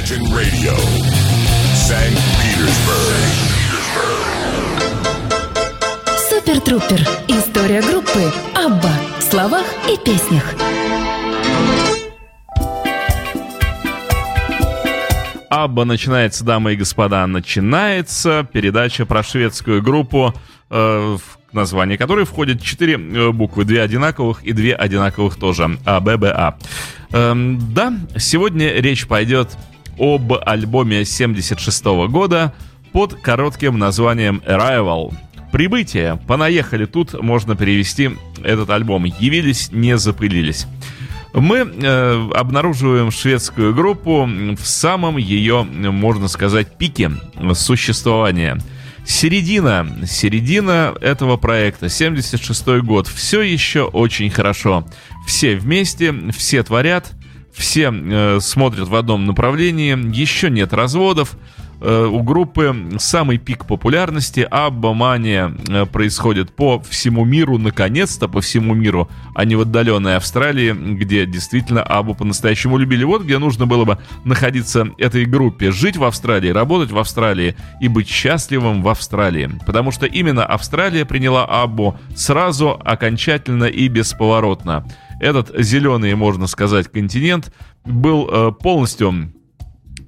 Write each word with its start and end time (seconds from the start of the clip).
Imagine 0.00 0.34
Radio, 0.34 0.74
St. 1.74 2.16
Petersburg. 2.40 3.20
Супер 6.30 6.60
Трупер. 6.60 7.00
История 7.28 7.82
группы 7.82 8.32
Абба 8.54 8.92
в 9.18 9.22
словах 9.22 9.66
и 9.92 10.02
песнях. 10.02 10.54
Абба 15.50 15.84
начинается, 15.84 16.44
дамы 16.46 16.72
и 16.72 16.76
господа, 16.76 17.26
начинается 17.26 18.48
передача 18.50 19.04
про 19.04 19.22
шведскую 19.22 19.82
группу, 19.82 20.32
э, 20.70 21.16
в 21.18 21.54
название 21.54 21.98
которой 21.98 22.24
входят 22.24 22.62
четыре 22.62 22.94
э, 22.94 23.32
буквы, 23.32 23.66
две 23.66 23.82
одинаковых 23.82 24.42
и 24.44 24.52
две 24.52 24.74
одинаковых 24.74 25.36
тоже, 25.36 25.78
АББА. 25.84 26.56
Эм, 27.12 27.74
да, 27.74 27.92
сегодня 28.16 28.72
речь 28.80 29.06
пойдет 29.06 29.58
об 30.00 30.32
альбоме 30.32 31.04
76 31.04 31.84
года 32.08 32.54
под 32.92 33.14
коротким 33.14 33.78
названием 33.78 34.42
Arrival. 34.46 35.14
Прибытие. 35.52 36.18
Понаехали. 36.26 36.86
Тут 36.86 37.20
можно 37.20 37.54
перевести 37.54 38.10
этот 38.42 38.70
альбом. 38.70 39.04
Явились, 39.04 39.70
не 39.72 39.98
запылились. 39.98 40.66
Мы 41.32 41.58
э, 41.58 42.28
обнаруживаем 42.34 43.10
шведскую 43.10 43.74
группу 43.74 44.24
в 44.26 44.66
самом 44.66 45.16
ее, 45.16 45.62
можно 45.62 46.26
сказать, 46.28 46.76
пике 46.76 47.12
существования. 47.54 48.58
Середина, 49.06 49.86
середина 50.06 50.94
этого 51.00 51.36
проекта, 51.36 51.88
76 51.88 52.66
год, 52.82 53.06
все 53.06 53.42
еще 53.42 53.82
очень 53.82 54.30
хорошо. 54.30 54.86
Все 55.26 55.56
вместе, 55.56 56.14
все 56.32 56.62
творят, 56.62 57.12
все 57.52 57.92
э, 57.92 58.38
смотрят 58.40 58.88
в 58.88 58.94
одном 58.94 59.26
направлении, 59.26 59.96
еще 60.14 60.50
нет 60.50 60.72
разводов, 60.72 61.36
Э, 61.80 62.04
у 62.04 62.22
группы 62.22 62.74
самый 62.98 63.38
пик 63.38 63.66
популярности. 63.66 64.46
Абба 64.50 65.18
э, 65.18 65.86
происходит 65.86 66.54
по 66.54 66.80
всему 66.80 67.24
миру, 67.24 67.58
наконец-то 67.58 68.28
по 68.28 68.40
всему 68.40 68.74
миру, 68.74 69.08
а 69.34 69.44
не 69.44 69.56
в 69.56 69.62
отдаленной 69.62 70.16
Австралии, 70.16 70.72
где 70.72 71.24
действительно 71.24 71.82
Аббу 71.82 72.14
по-настоящему 72.14 72.76
любили. 72.76 73.04
Вот 73.04 73.22
где 73.22 73.38
нужно 73.38 73.66
было 73.66 73.84
бы 73.84 73.98
находиться 74.24 74.88
этой 74.98 75.24
группе, 75.24 75.70
жить 75.70 75.96
в 75.96 76.04
Австралии, 76.04 76.50
работать 76.50 76.90
в 76.90 76.98
Австралии 76.98 77.56
и 77.80 77.88
быть 77.88 78.08
счастливым 78.08 78.82
в 78.82 78.88
Австралии. 78.88 79.50
Потому 79.64 79.90
что 79.90 80.04
именно 80.04 80.44
Австралия 80.44 81.06
приняла 81.06 81.46
Аббу 81.46 81.98
сразу, 82.14 82.78
окончательно 82.84 83.64
и 83.64 83.88
бесповоротно. 83.88 84.84
Этот 85.20 85.52
зеленый, 85.62 86.14
можно 86.14 86.46
сказать, 86.46 86.88
континент 86.90 87.52
был 87.84 88.28
э, 88.28 88.52
полностью 88.52 89.32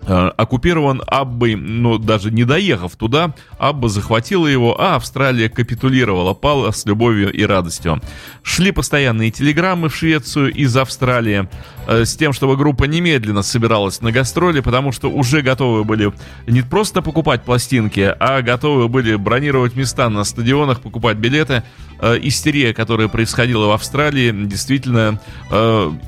оккупирован 0.07 1.03
Аббой, 1.07 1.55
но 1.55 1.99
даже 1.99 2.31
не 2.31 2.45
доехав 2.45 2.97
туда, 2.97 3.35
Абба 3.59 3.89
захватила 3.89 4.47
его, 4.47 4.81
а 4.81 4.97
Австралия 4.97 5.49
капитулировала, 5.49 6.35
пала 6.35 6.73
с 6.73 6.85
любовью 6.87 7.33
и 7.33 7.45
радостью. 7.45 8.01
Шли 8.43 8.73
постоянные 8.73 9.31
телеграммы 9.31 9.89
в 9.89 9.97
Швецию 9.97 10.53
из 10.53 10.77
Австралии 10.77 11.49
э, 11.87 12.05
с 12.05 12.17
тем, 12.17 12.33
чтобы 12.33 12.57
группа 12.57 12.85
немедленно 12.85 13.43
собиралась 13.43 14.01
на 14.01 14.11
гастроли, 14.11 14.61
потому 14.61 14.93
что 14.93 15.09
уже 15.09 15.43
готовы 15.43 15.85
были 15.85 16.13
не 16.47 16.63
просто 16.63 17.03
покупать 17.03 17.45
пластинки, 17.45 18.15
а 18.19 18.43
готовы 18.43 18.89
были 18.89 19.15
бронировать 19.15 19.77
места 19.77 20.09
на 20.09 20.25
стадионах, 20.25 20.81
покупать 20.81 21.19
билеты. 21.19 21.63
Э, 22.01 22.19
истерия, 22.21 22.75
которая 22.75 23.09
происходила 23.09 23.67
в 23.67 23.71
Австралии, 23.71 24.33
действительно 24.33 25.21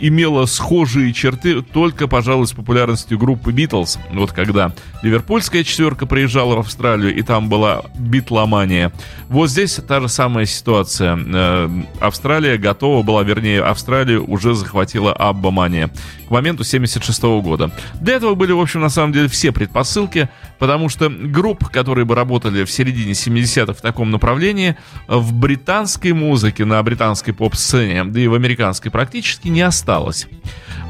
имела 0.01 0.47
схожие 0.47 1.13
черты, 1.13 1.63
только, 1.63 2.09
пожалуй, 2.09 2.47
с 2.47 2.53
популярностью 2.53 3.19
группы 3.19 3.53
Битлз 3.53 3.84
Битлз. 3.85 3.99
Вот 4.13 4.33
когда 4.33 4.73
ливерпульская 5.03 5.65
четверка 5.65 6.07
приезжала 6.07 6.57
в 6.57 6.61
Австралию, 6.61 7.15
и 7.15 7.23
там 7.23 7.49
была 7.49 7.83
битломания. 7.97 8.93
Вот 9.29 9.51
здесь 9.51 9.75
та 9.87 10.01
же 10.01 10.09
самая 10.09 10.47
ситуация. 10.47 11.19
Э, 11.19 11.69
Австралия 12.01 12.57
готова 12.57 13.03
была, 13.03 13.23
вернее, 13.23 13.63
Австралию 13.63 14.29
уже 14.29 14.55
захватила 14.55 15.13
Аббамания 15.13 15.91
моменту 16.35 16.65
76 16.65 17.23
года. 17.23 17.71
Для 18.01 18.15
этого 18.15 18.35
были, 18.35 18.53
в 18.53 18.61
общем, 18.61 18.81
на 18.81 18.91
самом 18.91 19.13
деле 19.13 19.29
все 19.29 19.53
предпосылки, 19.53 20.29
потому 20.59 20.89
что 20.89 21.09
групп, 21.09 21.69
которые 21.69 22.05
бы 22.05 22.15
работали 22.15 22.65
в 22.65 22.71
середине 22.71 23.13
70-х 23.13 23.75
в 23.75 23.81
таком 23.81 24.11
направлении, 24.11 24.77
в 25.09 25.33
британской 25.33 26.13
музыке, 26.13 26.65
на 26.65 26.83
британской 26.83 27.33
поп-сцене, 27.33 28.05
да 28.05 28.21
и 28.21 28.27
в 28.27 28.35
американской 28.35 28.91
практически 28.91 29.49
не 29.49 29.63
осталось. 29.63 30.27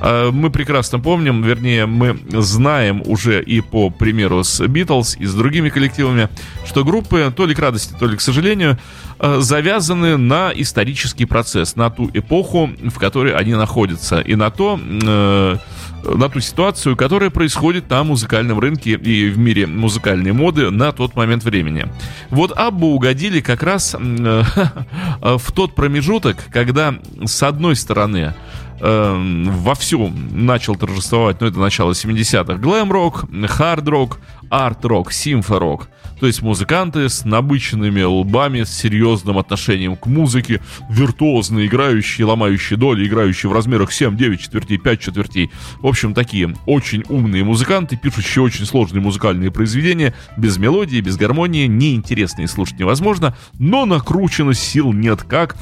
Э, 0.00 0.30
мы 0.32 0.50
прекрасно 0.50 0.98
помним, 0.98 1.42
вернее, 1.42 1.86
мы 1.86 2.18
знаем 2.30 3.02
уже 3.06 3.42
и 3.42 3.60
по 3.60 3.90
примеру 3.90 4.42
с 4.44 4.66
Битлз 4.66 5.16
и 5.16 5.26
с 5.26 5.34
другими 5.34 5.68
коллективами, 5.68 6.28
что 6.66 6.84
группы, 6.84 7.32
то 7.36 7.46
ли 7.46 7.54
к 7.54 7.58
радости, 7.58 7.94
то 7.98 8.06
ли 8.06 8.16
к 8.16 8.20
сожалению, 8.20 8.78
завязаны 9.20 10.16
на 10.16 10.52
исторический 10.54 11.24
процесс, 11.24 11.76
на 11.76 11.90
ту 11.90 12.10
эпоху, 12.12 12.70
в 12.82 12.98
которой 12.98 13.34
они 13.34 13.54
находятся, 13.54 14.20
и 14.20 14.34
на 14.34 14.50
то, 14.50 14.78
э, 14.78 15.56
на 16.04 16.28
ту 16.28 16.40
ситуацию, 16.40 16.96
которая 16.96 17.30
происходит 17.30 17.88
на 17.90 18.04
музыкальном 18.04 18.58
рынке 18.58 18.92
и 18.92 19.28
в 19.28 19.38
мире 19.38 19.66
музыкальной 19.66 20.32
моды 20.32 20.70
на 20.70 20.92
тот 20.92 21.16
момент 21.16 21.44
времени. 21.44 21.86
Вот 22.30 22.52
Аббу 22.56 22.88
угодили 22.88 23.40
как 23.40 23.62
раз 23.62 23.94
в 23.98 25.52
тот 25.54 25.74
промежуток, 25.74 26.36
когда 26.50 26.94
с 27.24 27.42
одной 27.42 27.76
стороны 27.76 28.34
э, 28.80 29.44
вовсю 29.50 30.12
начал 30.30 30.76
торжествовать, 30.76 31.40
ну, 31.40 31.46
это 31.46 31.58
начало 31.58 31.92
70-х, 31.92 32.54
глэм-рок, 32.54 33.24
хард-рок, 33.48 34.18
арт-рок, 34.50 35.12
симфорок. 35.12 35.88
То 36.20 36.26
есть 36.26 36.42
музыканты 36.42 37.08
с 37.08 37.24
набыченными 37.24 38.02
лбами, 38.02 38.62
с 38.62 38.70
серьезным 38.70 39.36
отношением 39.38 39.96
к 39.96 40.06
музыке, 40.06 40.60
виртуозно 40.88 41.66
играющие, 41.66 42.26
ломающие 42.26 42.78
доли, 42.78 43.06
играющие 43.06 43.50
в 43.50 43.52
размерах 43.52 43.92
7, 43.92 44.16
9 44.16 44.40
четвертей, 44.40 44.78
5 44.78 45.00
четвертей. 45.00 45.50
В 45.80 45.86
общем, 45.86 46.14
такие 46.14 46.54
очень 46.66 47.04
умные 47.08 47.44
музыканты, 47.44 47.96
пишущие 47.96 48.42
очень 48.44 48.64
сложные 48.64 49.02
музыкальные 49.02 49.50
произведения, 49.50 50.14
без 50.36 50.56
мелодии, 50.56 51.00
без 51.00 51.16
гармонии, 51.16 51.66
неинтересные 51.66 52.48
слушать 52.48 52.78
невозможно, 52.78 53.36
но 53.58 53.84
накручено 53.84 54.54
сил 54.54 54.92
нет 54.92 55.24
как. 55.24 55.56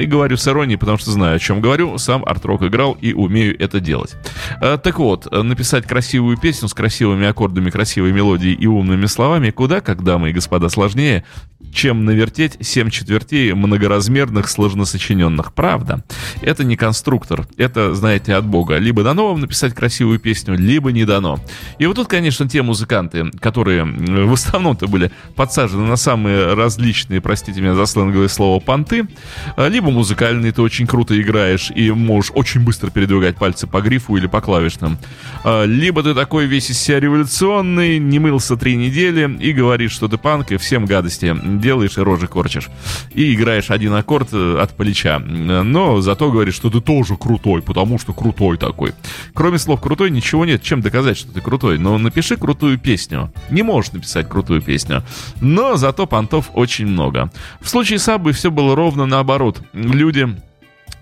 И 0.00 0.06
говорю 0.06 0.36
с 0.36 0.48
иронией, 0.48 0.78
потому 0.78 0.98
что 0.98 1.10
знаю, 1.10 1.36
о 1.36 1.38
чем 1.38 1.60
говорю. 1.60 1.98
Сам 1.98 2.24
арт-рок 2.24 2.62
играл 2.62 2.96
и 3.00 3.12
умею 3.12 3.58
это 3.60 3.80
делать. 3.80 4.16
А, 4.60 4.78
так 4.78 4.98
вот, 4.98 5.30
написать 5.30 5.86
красивую 5.86 6.36
песню 6.36 6.68
с 6.68 6.74
красивыми 6.74 7.26
аккордами, 7.26 7.70
красивой 7.70 8.12
мелодией 8.12 8.54
и 8.54 8.66
умными 8.66 9.06
словами 9.06 9.50
куда, 9.50 9.80
как 9.80 10.02
дамы 10.02 10.30
и 10.30 10.32
господа, 10.32 10.68
сложнее, 10.68 11.24
чем 11.76 12.06
навертеть 12.06 12.56
7 12.60 12.88
четвертей 12.88 13.52
многоразмерных, 13.52 14.48
сложносочиненных. 14.48 15.52
Правда. 15.52 16.02
Это 16.40 16.64
не 16.64 16.74
конструктор. 16.74 17.46
Это, 17.58 17.94
знаете, 17.94 18.34
от 18.34 18.46
бога. 18.46 18.78
Либо 18.78 19.02
дано 19.02 19.28
вам 19.28 19.40
написать 19.40 19.74
красивую 19.74 20.18
песню, 20.18 20.56
либо 20.56 20.90
не 20.90 21.04
дано. 21.04 21.38
И 21.78 21.84
вот 21.84 21.96
тут, 21.96 22.08
конечно, 22.08 22.48
те 22.48 22.62
музыканты, 22.62 23.30
которые 23.40 23.84
в 23.84 24.32
основном-то 24.32 24.88
были 24.88 25.12
подсажены 25.34 25.84
на 25.84 25.96
самые 25.96 26.54
различные, 26.54 27.20
простите 27.20 27.60
меня 27.60 27.74
за 27.74 27.84
сленговое 27.84 28.28
слово, 28.28 28.58
понты, 28.58 29.06
либо 29.58 29.90
музыкальные, 29.90 30.52
ты 30.52 30.62
очень 30.62 30.86
круто 30.86 31.20
играешь 31.20 31.70
и 31.70 31.90
можешь 31.90 32.32
очень 32.34 32.62
быстро 32.62 32.88
передвигать 32.88 33.36
пальцы 33.36 33.66
по 33.66 33.82
грифу 33.82 34.16
или 34.16 34.26
по 34.26 34.40
клавишным. 34.40 34.96
Либо 35.44 36.02
ты 36.02 36.14
такой 36.14 36.46
весь 36.46 36.70
из 36.70 36.78
себя 36.78 37.00
революционный, 37.00 37.98
не 37.98 38.18
мылся 38.18 38.56
три 38.56 38.76
недели 38.76 39.36
и 39.40 39.52
говоришь, 39.52 39.92
что 39.92 40.08
ты 40.08 40.16
панк 40.16 40.52
и 40.52 40.56
всем 40.56 40.86
гадости 40.86 41.36
делаешь 41.66 41.98
и 41.98 42.00
рожи 42.00 42.28
корчишь. 42.28 42.68
И 43.12 43.34
играешь 43.34 43.70
один 43.70 43.92
аккорд 43.94 44.28
э, 44.32 44.58
от 44.60 44.76
плеча. 44.76 45.18
Но 45.18 46.00
зато 46.00 46.30
говоришь, 46.30 46.54
что 46.54 46.70
ты 46.70 46.80
тоже 46.80 47.16
крутой, 47.16 47.60
потому 47.60 47.98
что 47.98 48.12
крутой 48.12 48.56
такой. 48.56 48.92
Кроме 49.34 49.58
слов 49.58 49.80
крутой 49.80 50.10
ничего 50.10 50.44
нет, 50.44 50.62
чем 50.62 50.80
доказать, 50.80 51.16
что 51.16 51.32
ты 51.32 51.40
крутой. 51.40 51.78
Но 51.78 51.98
напиши 51.98 52.36
крутую 52.36 52.78
песню. 52.78 53.32
Не 53.50 53.62
можешь 53.62 53.92
написать 53.92 54.28
крутую 54.28 54.62
песню. 54.62 55.02
Но 55.40 55.76
зато 55.76 56.06
понтов 56.06 56.50
очень 56.54 56.86
много. 56.86 57.30
В 57.60 57.68
случае 57.68 57.98
с 57.98 58.08
Аббой 58.08 58.32
все 58.32 58.50
было 58.50 58.76
ровно 58.76 59.06
наоборот. 59.06 59.60
Люди 59.72 60.36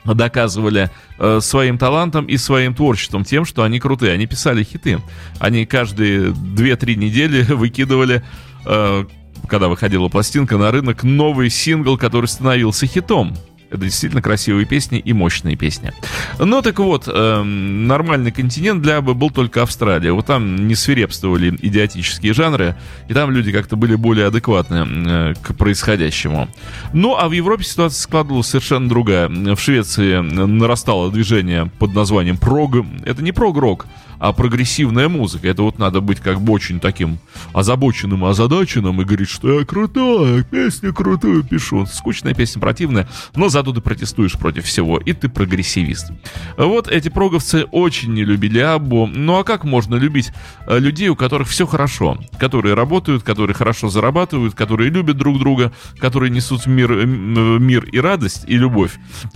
доказывали 0.04 0.90
э, 1.18 1.40
своим 1.40 1.78
талантом 1.78 2.26
и 2.26 2.36
своим 2.38 2.74
творчеством 2.74 3.24
тем, 3.24 3.44
что 3.44 3.62
они 3.62 3.80
крутые. 3.80 4.12
Они 4.12 4.26
писали 4.26 4.64
хиты. 4.64 5.00
Они 5.38 5.66
каждые 5.66 6.30
2-3 6.30 6.94
недели 6.94 7.42
выкидывали 7.52 8.22
э, 8.66 9.04
когда 9.48 9.68
выходила 9.68 10.08
пластинка 10.08 10.56
на 10.56 10.70
рынок, 10.70 11.02
новый 11.02 11.50
сингл, 11.50 11.96
который 11.98 12.26
становился 12.26 12.86
хитом. 12.86 13.36
Это 13.74 13.86
действительно 13.86 14.22
красивые 14.22 14.66
песни 14.66 15.00
и 15.00 15.12
мощные 15.12 15.56
песни. 15.56 15.92
Ну 16.38 16.62
так 16.62 16.78
вот, 16.78 17.08
э, 17.08 17.42
нормальный 17.42 18.30
континент 18.30 18.82
для 18.82 18.98
Абы 18.98 19.14
был 19.14 19.30
только 19.30 19.62
Австралия. 19.62 20.12
Вот 20.12 20.26
там 20.26 20.68
не 20.68 20.76
свирепствовали 20.76 21.58
идиотические 21.60 22.34
жанры, 22.34 22.76
и 23.08 23.14
там 23.14 23.32
люди 23.32 23.50
как-то 23.50 23.74
были 23.74 23.96
более 23.96 24.28
адекватны 24.28 24.86
э, 24.86 25.34
к 25.42 25.54
происходящему. 25.56 26.48
Ну 26.92 27.16
а 27.16 27.28
в 27.28 27.32
Европе 27.32 27.64
ситуация 27.64 28.00
складывалась 28.00 28.46
совершенно 28.46 28.88
другая. 28.88 29.28
В 29.28 29.58
Швеции 29.58 30.20
нарастало 30.20 31.10
движение 31.10 31.68
под 31.80 31.94
названием 31.94 32.36
прог. 32.36 32.76
Это 33.04 33.22
не 33.24 33.32
прог-рок, 33.32 33.86
а 34.18 34.32
прогрессивная 34.32 35.08
музыка. 35.08 35.48
Это 35.48 35.62
вот 35.62 35.78
надо 35.78 36.00
быть 36.00 36.20
как 36.20 36.40
бы 36.40 36.52
очень 36.52 36.80
таким 36.80 37.18
озабоченным, 37.52 38.24
озадаченным 38.24 39.00
и 39.02 39.04
говорить, 39.04 39.28
что 39.28 39.58
я 39.58 39.66
крутой, 39.66 40.44
песню 40.44 40.94
крутую 40.94 41.42
пишу. 41.42 41.86
Скучная 41.86 42.34
песня 42.34 42.60
противная, 42.60 43.08
но 43.34 43.48
зато 43.64 43.72
ты 43.72 43.80
протестуешь 43.80 44.34
против 44.34 44.64
всего, 44.64 44.98
и 44.98 45.12
ты 45.12 45.28
прогрессивист. 45.28 46.12
Вот 46.56 46.88
эти 46.88 47.08
проговцы 47.08 47.64
очень 47.64 48.12
не 48.12 48.24
любили 48.24 48.58
Аббу. 48.58 49.06
Ну 49.06 49.38
а 49.38 49.44
как 49.44 49.64
можно 49.64 49.94
любить 49.94 50.32
э, 50.66 50.78
людей, 50.78 51.08
у 51.08 51.16
которых 51.16 51.48
все 51.48 51.66
хорошо, 51.66 52.18
которые 52.38 52.74
работают, 52.74 53.22
которые 53.22 53.54
хорошо 53.54 53.88
зарабатывают, 53.88 54.54
которые 54.54 54.90
любят 54.90 55.16
друг 55.16 55.38
друга, 55.38 55.72
которые 55.98 56.30
несут 56.30 56.66
мир, 56.66 56.92
э, 56.92 57.06
мир 57.06 57.84
и 57.84 57.98
радость, 57.98 58.44
и 58.46 58.56
любовь, 58.56 58.92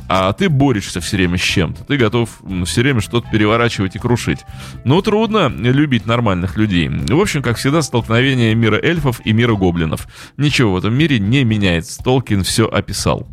а 0.09 0.33
ты 0.33 0.49
борешься 0.49 1.01
все 1.01 1.17
время 1.17 1.39
с 1.39 1.43
чем-то, 1.43 1.85
ты 1.85 1.97
готов 1.97 2.29
все 2.67 2.83
время 2.83 3.01
что-то 3.01 3.29
переворачивать 3.31 3.97
и 3.97 3.99
крушить. 3.99 4.41
Ну, 4.85 5.01
трудно 5.01 5.49
любить 5.49 6.07
нормальных 6.07 6.57
людей. 6.57 6.89
В 6.89 7.21
общем, 7.21 7.43
как 7.43 7.57
всегда, 7.57 7.83
столкновение 7.83 8.55
мира 8.55 8.79
эльфов 8.83 9.21
и 9.25 9.33
мира 9.33 9.55
гоблинов. 9.55 10.07
Ничего 10.37 10.73
в 10.73 10.77
этом 10.77 10.95
мире 10.95 11.19
не 11.19 11.45
меняется. 11.45 12.03
Толкин 12.03 12.43
все 12.43 12.67
описал. 12.67 13.27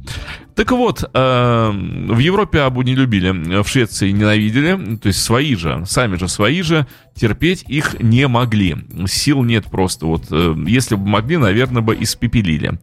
Так 0.56 0.72
вот, 0.72 1.04
э, 1.04 1.72
в 1.74 2.18
Европе 2.18 2.62
Абу 2.62 2.82
не 2.82 2.96
любили, 2.96 3.62
в 3.62 3.68
Швеции 3.68 4.12
ненавидели, 4.12 4.96
то 4.96 5.08
есть 5.08 5.22
свои 5.22 5.54
же, 5.56 5.84
сами 5.86 6.16
же 6.16 6.30
свои 6.30 6.62
же, 6.62 6.88
терпеть 7.14 7.66
их 7.68 8.00
не 8.00 8.26
могли. 8.30 8.78
Сил 9.06 9.44
нет 9.44 9.66
просто. 9.66 10.06
Вот, 10.06 10.28
э, 10.32 10.56
если 10.66 10.96
бы 10.96 11.06
могли, 11.06 11.36
наверное, 11.36 11.82
бы 11.82 11.98
испепелили. 12.00 12.80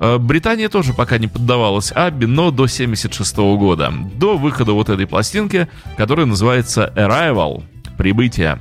Э, 0.00 0.18
Британия 0.18 0.68
тоже 0.68 0.92
пока 0.92 1.16
не 1.16 1.26
поддавалась 1.26 1.92
Абби, 1.92 2.26
но 2.26 2.50
до 2.50 2.66
76 2.66 3.56
года, 3.56 3.90
до 4.16 4.36
выхода 4.36 4.72
вот 4.72 4.90
этой 4.90 5.06
пластинки, 5.06 5.68
которая 5.96 6.26
называется 6.26 6.92
Arrival 6.94 7.62
прибытия. 7.96 8.58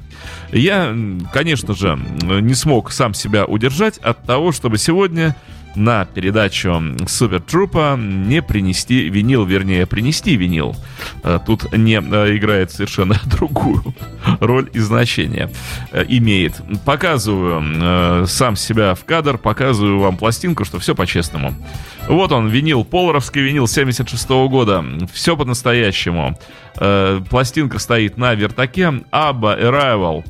Я, 0.54 0.95
конечно 1.33 1.74
же, 1.74 2.00
не 2.21 2.54
смог 2.54 2.92
сам 2.92 3.13
себя 3.13 3.45
удержать 3.45 3.98
от 3.98 4.24
того, 4.24 4.51
чтобы 4.51 4.77
сегодня 4.77 5.36
на 5.75 6.06
передачу 6.06 6.81
Супер 7.08 7.42
Трупа 7.42 7.96
не 7.98 8.42
принести 8.42 9.10
винил, 9.10 9.46
вернее, 9.46 9.86
принести 9.86 10.36
винил. 10.36 10.75
Э, 11.24 11.40
тут 11.46 11.72
не 11.75 11.96
э, 11.96 12.38
играет 12.38 12.72
совершенно 12.72 13.20
другую 13.25 13.84
роль 14.40 14.70
и 14.74 14.80
значение 14.80 15.50
э, 15.92 16.06
имеет. 16.08 16.62
Показываю 16.86 18.28
сам 18.28 18.56
себя 18.56 18.96
в 18.96 19.06
кадр, 19.06 19.38
показываю 19.38 20.00
вам 20.00 20.18
пластинку, 20.18 20.66
что 20.66 20.80
все 20.80 20.96
по-честному. 20.96 21.54
Вот 22.08 22.31
он, 22.31 22.50
винил, 22.50 22.84
поларовский 22.84 23.42
винил 23.42 23.68
76 23.68 24.30
-го 24.30 24.50
года. 24.50 24.84
Все 25.12 25.38
по-настоящему. 25.38 26.38
Пластинка 27.30 27.80
стоит 27.80 28.18
на 28.18 28.34
вертаке. 28.34 29.04
Аба 29.12 29.58
Arrival. 29.60 30.25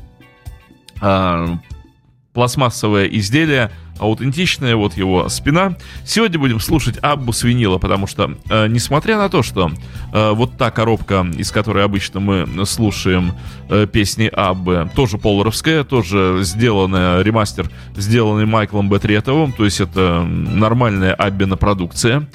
Пластмассовое 2.32 3.06
изделие 3.06 3.70
аутентичная, 3.98 4.76
вот 4.76 4.94
его 4.96 5.28
спина. 5.28 5.76
Сегодня 6.04 6.38
будем 6.38 6.60
слушать 6.60 6.98
Аббу 7.02 7.32
с 7.32 7.42
винила, 7.42 7.78
потому 7.78 8.06
что, 8.06 8.34
э, 8.50 8.66
несмотря 8.66 9.16
на 9.18 9.28
то, 9.28 9.42
что 9.42 9.70
э, 10.12 10.30
вот 10.32 10.56
та 10.56 10.70
коробка, 10.70 11.26
из 11.36 11.50
которой 11.50 11.84
обычно 11.84 12.20
мы 12.20 12.66
слушаем 12.66 13.32
э, 13.68 13.86
песни 13.86 14.26
Аббы, 14.26 14.90
тоже 14.94 15.18
поларовская, 15.18 15.84
тоже 15.84 16.40
сделанная, 16.42 17.22
ремастер, 17.22 17.70
сделанный 17.96 18.46
Майклом 18.46 18.88
Бетретовым, 18.88 19.52
то 19.52 19.64
есть 19.64 19.80
это 19.80 20.22
нормальная 20.22 21.14
Аббина 21.14 21.56
продукция. 21.56 22.26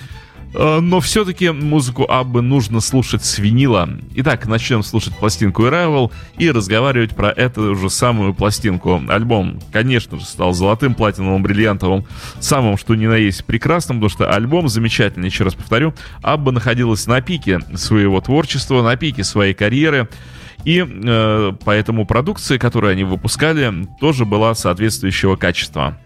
Э, 0.53 0.79
но 0.79 0.99
все-таки 0.99 1.49
музыку 1.49 2.05
Аббы 2.09 2.41
нужно 2.41 2.79
слушать 2.79 3.23
с 3.23 3.37
винила. 3.37 3.89
Итак, 4.15 4.47
начнем 4.47 4.83
слушать 4.83 5.15
пластинку 5.17 5.63
Arrival 5.63 6.11
и 6.37 6.49
разговаривать 6.49 7.15
про 7.15 7.29
эту 7.29 7.75
же 7.75 7.89
самую 7.89 8.33
пластинку. 8.33 9.01
Альбом, 9.07 9.59
конечно 9.71 10.17
же, 10.19 10.25
стал 10.25 10.53
золотым, 10.53 10.95
платиновым, 10.95 11.43
бриллиантовым, 11.43 12.05
самым 12.39 12.77
что 12.77 12.95
ни 12.95 13.05
на 13.05 13.15
есть 13.15 13.45
прекрасным, 13.45 13.97
потому 13.97 14.09
что 14.09 14.31
альбом 14.31 14.69
замечательный, 14.69 15.27
еще 15.27 15.43
раз 15.43 15.53
повторю. 15.53 15.93
Абба 16.21 16.51
находилась 16.51 17.05
на 17.07 17.21
пике 17.21 17.59
своего 17.75 18.19
творчества, 18.21 18.81
на 18.81 18.95
пике 18.95 19.23
своей 19.23 19.53
карьеры. 19.53 20.09
И 20.65 20.85
э, 20.85 21.53
поэтому 21.63 22.05
продукция, 22.05 22.57
которую 22.57 22.91
они 22.91 23.03
выпускали, 23.05 23.87
тоже 24.01 24.25
была 24.25 24.53
соответствующего 24.55 25.37
качества. 25.37 25.97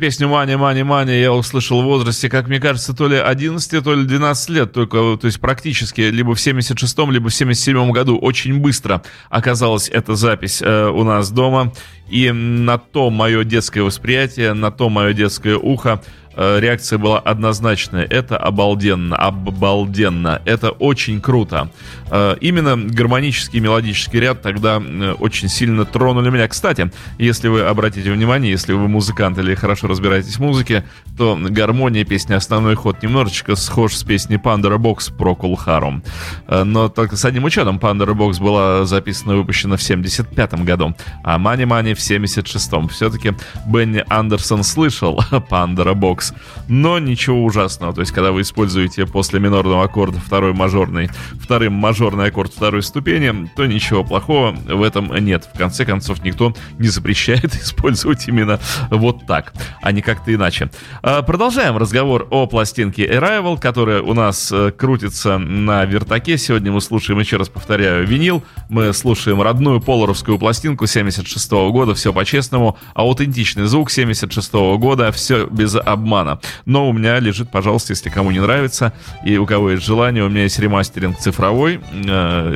песню 0.01 0.27
«Мани, 0.27 0.55
мани, 0.55 0.81
мани» 0.81 1.13
я 1.13 1.31
услышал 1.31 1.83
в 1.83 1.85
возрасте, 1.85 2.27
как 2.27 2.47
мне 2.47 2.59
кажется, 2.59 2.95
то 2.95 3.07
ли 3.07 3.17
11, 3.17 3.83
то 3.83 3.93
ли 3.93 4.03
12 4.03 4.49
лет, 4.49 4.73
только, 4.73 4.97
то 4.97 5.27
есть 5.27 5.39
практически 5.39 6.01
либо 6.01 6.33
в 6.33 6.39
76-м, 6.39 7.11
либо 7.11 7.29
в 7.29 7.31
77-м 7.31 7.91
году. 7.91 8.17
Очень 8.17 8.57
быстро 8.57 9.03
оказалась 9.29 9.89
эта 9.89 10.15
запись 10.15 10.63
э, 10.63 10.87
у 10.87 11.03
нас 11.03 11.29
дома. 11.29 11.71
И 12.11 12.31
на 12.31 12.77
то 12.77 13.09
мое 13.09 13.43
детское 13.43 13.81
восприятие, 13.81 14.53
на 14.53 14.69
то 14.69 14.89
мое 14.89 15.13
детское 15.13 15.55
ухо 15.55 16.01
Э, 16.35 16.59
реакция 16.59 16.97
была 16.97 17.19
однозначная. 17.19 18.05
Это 18.05 18.37
обалденно, 18.37 19.15
обалденно. 19.15 20.41
Это 20.45 20.71
очень 20.71 21.21
круто. 21.21 21.69
Э, 22.09 22.35
именно 22.39 22.77
гармонический 22.77 23.59
мелодический 23.59 24.19
ряд 24.19 24.41
тогда 24.41 24.81
э, 24.81 25.13
очень 25.19 25.49
сильно 25.49 25.85
тронули 25.85 26.29
меня. 26.29 26.47
Кстати, 26.47 26.91
если 27.17 27.47
вы 27.49 27.61
обратите 27.61 28.11
внимание, 28.11 28.51
если 28.51 28.73
вы 28.73 28.87
музыкант 28.87 29.37
или 29.39 29.55
хорошо 29.55 29.87
разбираетесь 29.87 30.37
в 30.37 30.39
музыке, 30.39 30.85
то 31.17 31.37
гармония 31.39 32.05
песни 32.05 32.33
«Основной 32.33 32.75
ход» 32.75 33.03
немножечко 33.03 33.55
схож 33.55 33.95
с 33.95 34.03
песней 34.03 34.37
Pandora 34.37 34.77
Box 34.77 35.15
про 35.15 35.35
Кулхару. 35.35 36.01
Но 36.47 36.89
только 36.89 37.15
с 37.17 37.25
одним 37.25 37.43
учетом. 37.43 37.77
Pandora 37.77 38.13
Box 38.15 38.41
была 38.41 38.85
записана 38.85 39.33
и 39.33 39.35
выпущена 39.35 39.77
в 39.77 39.83
75 39.83 40.53
году, 40.63 40.95
а 41.23 41.37
Money 41.37 41.65
Money 41.65 41.93
в 41.93 42.00
76-м. 42.01 42.89
Все-таки 42.89 43.33
Бенни 43.65 44.03
Андерсон 44.09 44.63
слышал 44.63 45.19
Box 45.31 46.11
бокс. 46.11 46.33
Но 46.67 46.99
ничего 46.99 47.43
ужасного. 47.43 47.93
То 47.93 48.01
есть, 48.01 48.11
когда 48.11 48.31
вы 48.31 48.41
используете 48.41 49.05
после 49.05 49.39
минорного 49.39 49.83
аккорда 49.83 50.19
второй 50.19 50.53
мажорный, 50.53 51.09
вторым 51.39 51.73
мажорный 51.73 52.27
аккорд 52.27 52.53
второй 52.53 52.83
ступени, 52.83 53.49
то 53.55 53.65
ничего 53.65 54.03
плохого 54.03 54.51
в 54.51 54.81
этом 54.81 55.13
нет. 55.23 55.49
В 55.53 55.57
конце 55.57 55.85
концов, 55.85 56.23
никто 56.23 56.53
не 56.77 56.87
запрещает 56.87 57.55
использовать 57.61 58.27
именно 58.27 58.59
вот 58.89 59.25
так, 59.25 59.53
а 59.81 59.91
не 59.91 60.01
как-то 60.01 60.33
иначе. 60.33 60.69
А, 61.01 61.21
продолжаем 61.21 61.77
разговор 61.77 62.27
о 62.29 62.45
пластинке 62.47 63.05
Arrival, 63.05 63.59
которая 63.59 64.01
у 64.01 64.13
нас 64.13 64.51
э, 64.51 64.71
крутится 64.71 65.37
на 65.37 65.85
вертаке. 65.85 66.37
Сегодня 66.37 66.71
мы 66.71 66.81
слушаем, 66.81 67.19
еще 67.19 67.37
раз 67.37 67.49
повторяю, 67.49 68.05
винил. 68.05 68.43
Мы 68.69 68.93
слушаем 68.93 69.41
родную 69.41 69.81
поларовскую 69.81 70.37
пластинку 70.37 70.87
76 70.87 71.51
-го 71.51 71.71
года, 71.71 71.80
все 71.95 72.13
по-честному. 72.13 72.77
Аутентичный 72.93 73.65
звук 73.65 73.91
76 73.91 74.53
-го 74.53 74.77
года, 74.77 75.11
все 75.11 75.45
без 75.45 75.75
обмана. 75.75 76.39
Но 76.65 76.89
у 76.89 76.93
меня 76.93 77.19
лежит, 77.19 77.51
пожалуйста, 77.51 77.93
если 77.93 78.09
кому 78.09 78.31
не 78.31 78.39
нравится, 78.39 78.93
и 79.25 79.37
у 79.37 79.45
кого 79.45 79.71
есть 79.71 79.83
желание, 79.83 80.23
у 80.23 80.29
меня 80.29 80.43
есть 80.43 80.59
ремастеринг 80.59 81.17
цифровой 81.17 81.79
э, 81.91 82.55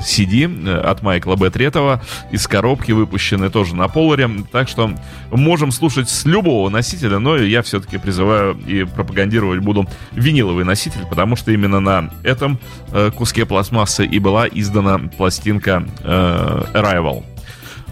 CD 0.00 0.66
э, 0.66 0.78
от 0.78 1.02
Майкла 1.02 1.36
Б. 1.36 1.50
Третова 1.50 2.02
из 2.30 2.46
коробки, 2.46 2.92
выпущенный 2.92 3.50
тоже 3.50 3.76
на 3.76 3.88
Поларе. 3.88 4.30
Так 4.50 4.68
что 4.68 4.92
можем 5.30 5.72
слушать 5.72 6.08
с 6.08 6.24
любого 6.24 6.68
носителя, 6.70 7.18
но 7.18 7.36
я 7.36 7.62
все-таки 7.62 7.98
призываю 7.98 8.56
и 8.66 8.84
пропагандировать 8.84 9.60
буду 9.60 9.86
виниловый 10.12 10.64
носитель, 10.64 11.06
потому 11.08 11.36
что 11.36 11.52
именно 11.52 11.80
на 11.80 12.10
этом 12.22 12.58
э, 12.92 13.10
куске 13.14 13.46
пластмассы 13.46 14.04
и 14.04 14.18
была 14.18 14.46
издана 14.48 14.98
пластинка 14.98 15.84
э, 16.00 16.64
Arrival. 16.74 17.31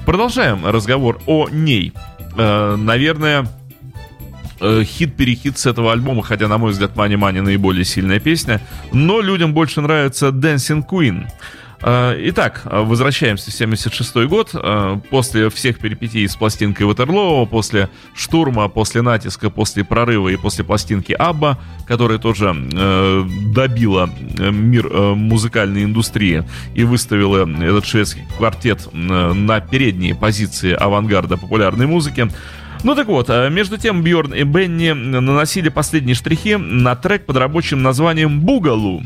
Продолжаем 0.07 0.67
разговор 0.67 1.21
о 1.27 1.49
ней. 1.49 1.93
Э, 2.37 2.77
наверное, 2.77 3.47
э, 4.61 4.83
хит-перехит 4.85 5.59
с 5.59 5.67
этого 5.67 5.93
альбома, 5.93 6.23
хотя, 6.23 6.49
на 6.49 6.59
мой 6.59 6.73
взгляд, 6.73 6.97
Мани 6.97 7.17
Мани 7.17 7.41
наиболее 7.41 7.85
сильная 7.85 8.21
песня, 8.21 8.61
но 8.93 9.21
людям 9.21 9.53
больше 9.55 9.81
нравится 9.81 10.29
Dancing 10.29 10.85
Queen. 10.89 11.27
Э, 11.83 12.15
итак, 12.25 12.63
возвращаемся 12.65 13.51
в 13.51 13.55
76 13.55 14.27
год. 14.27 14.51
Э, 14.55 14.99
после 15.11 15.49
всех 15.49 15.79
перипетий 15.79 16.29
с 16.29 16.37
пластинкой 16.37 16.87
Ватерлоо, 16.87 17.47
после 17.47 17.89
штурма, 18.15 18.69
после 18.69 19.03
натиска, 19.03 19.51
после 19.51 19.85
прорыва 19.85 20.29
и 20.29 20.37
после 20.37 20.65
пластинки 20.65 21.13
Абба, 21.13 21.59
которая 21.87 22.19
тоже 22.19 22.55
э, 22.55 23.25
добила 23.55 24.11
мир 24.39 24.91
музыкальной 24.91 25.85
индустрии 25.85 26.45
и 26.75 26.85
выставила 26.85 27.49
этот 27.63 27.87
шведский 27.87 28.25
квартет 28.37 28.89
на 28.93 29.61
передние 29.61 30.15
позиции 30.15 30.73
авангарда 30.73 31.37
популярной 31.37 31.87
музыки, 31.87 32.31
ну 32.83 32.95
так 32.95 33.09
вот, 33.09 33.29
между 33.29 33.77
тем 33.77 34.03
Бьорн 34.03 34.33
и 34.33 34.43
Бенни 34.43 34.93
наносили 34.93 35.69
последние 35.69 36.15
штрихи 36.15 36.57
на 36.57 36.97
трек 36.97 37.27
под 37.27 37.37
рабочим 37.37 37.83
названием 37.83 38.41
«Бугалу». 38.41 39.03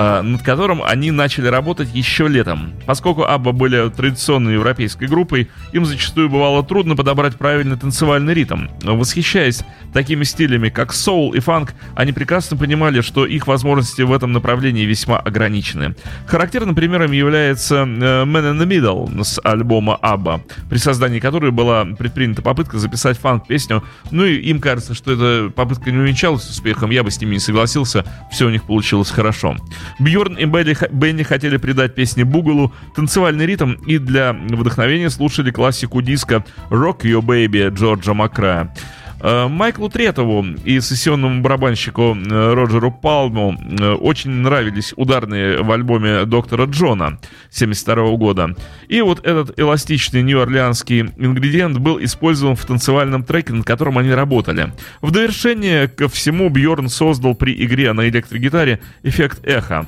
А, 0.00 0.22
над 0.22 0.44
которым 0.44 0.80
они 0.80 1.10
начали 1.10 1.48
работать 1.48 1.88
еще 1.92 2.28
летом. 2.28 2.72
Поскольку 2.86 3.24
Абба 3.24 3.50
были 3.50 3.90
традиционной 3.90 4.52
европейской 4.52 5.08
группой, 5.08 5.50
им 5.72 5.84
зачастую 5.84 6.28
бывало 6.28 6.62
трудно 6.62 6.94
подобрать 6.94 7.34
правильный 7.34 7.76
танцевальный 7.76 8.32
ритм. 8.32 8.68
Восхищаясь 8.80 9.64
такими 9.92 10.22
стилями, 10.22 10.68
как 10.68 10.92
соул 10.92 11.34
и 11.34 11.40
фанк, 11.40 11.74
они 11.96 12.12
прекрасно 12.12 12.56
понимали, 12.56 13.00
что 13.00 13.26
их 13.26 13.48
возможности 13.48 14.02
в 14.02 14.12
этом 14.12 14.30
направлении 14.30 14.84
весьма 14.84 15.18
ограничены. 15.18 15.96
Характерным 16.28 16.76
примером 16.76 17.10
является 17.10 17.78
э, 17.78 17.82
Man 17.82 18.56
in 18.56 18.58
the 18.60 18.68
Middle 18.68 19.24
с 19.24 19.40
альбома 19.42 19.96
Абба, 19.96 20.42
при 20.70 20.78
создании 20.78 21.18
которой 21.18 21.50
была 21.50 21.84
предпринята 21.84 22.40
попытка 22.40 22.78
записать 22.78 23.18
фанк-песню, 23.18 23.82
ну 24.12 24.24
и 24.24 24.36
им 24.36 24.60
кажется, 24.60 24.94
что 24.94 25.10
эта 25.10 25.50
попытка 25.50 25.90
не 25.90 25.98
увенчалась 25.98 26.48
успехом, 26.48 26.90
я 26.90 27.02
бы 27.02 27.10
с 27.10 27.20
ними 27.20 27.32
не 27.32 27.40
согласился, 27.40 28.04
все 28.30 28.46
у 28.46 28.50
них 28.50 28.62
получилось 28.62 29.10
хорошо. 29.10 29.56
Бьорн 29.98 30.34
и 30.36 30.44
Белли, 30.44 30.76
Бенни 30.90 31.22
хотели 31.22 31.56
придать 31.56 31.94
песне 31.94 32.24
Бугалу 32.24 32.72
танцевальный 32.94 33.46
ритм 33.46 33.72
и 33.86 33.98
для 33.98 34.32
вдохновения 34.32 35.10
слушали 35.10 35.50
классику 35.50 36.02
диска 36.02 36.44
«Rock 36.70 37.00
Your 37.02 37.22
Baby» 37.22 37.70
Джорджа 37.70 38.14
Макра. 38.14 38.72
Э, 39.20 39.48
Майклу 39.48 39.88
Третову 39.88 40.44
и 40.64 40.80
сессионному 40.80 41.42
барабанщику 41.42 42.16
э, 42.16 42.54
Роджеру 42.54 42.92
Палму 42.92 43.56
э, 43.58 43.92
очень 43.94 44.30
нравились 44.30 44.92
ударные 44.96 45.62
в 45.62 45.72
альбоме 45.72 46.24
доктора 46.24 46.66
Джона 46.66 47.18
72 47.50 48.16
года. 48.16 48.54
И 48.88 49.00
вот 49.00 49.26
этот 49.26 49.58
эластичный 49.58 50.22
нью-орлеанский 50.22 51.00
ингредиент 51.16 51.78
был 51.78 52.02
использован 52.02 52.54
в 52.54 52.64
танцевальном 52.64 53.24
треке, 53.24 53.52
над 53.52 53.66
которым 53.66 53.98
они 53.98 54.12
работали. 54.12 54.72
В 55.00 55.10
довершение 55.10 55.88
ко 55.88 56.08
всему 56.08 56.48
Бьорн 56.48 56.88
создал 56.88 57.34
при 57.34 57.52
игре 57.64 57.92
на 57.92 58.08
электрогитаре 58.08 58.80
эффект 59.02 59.40
эхо 59.44 59.86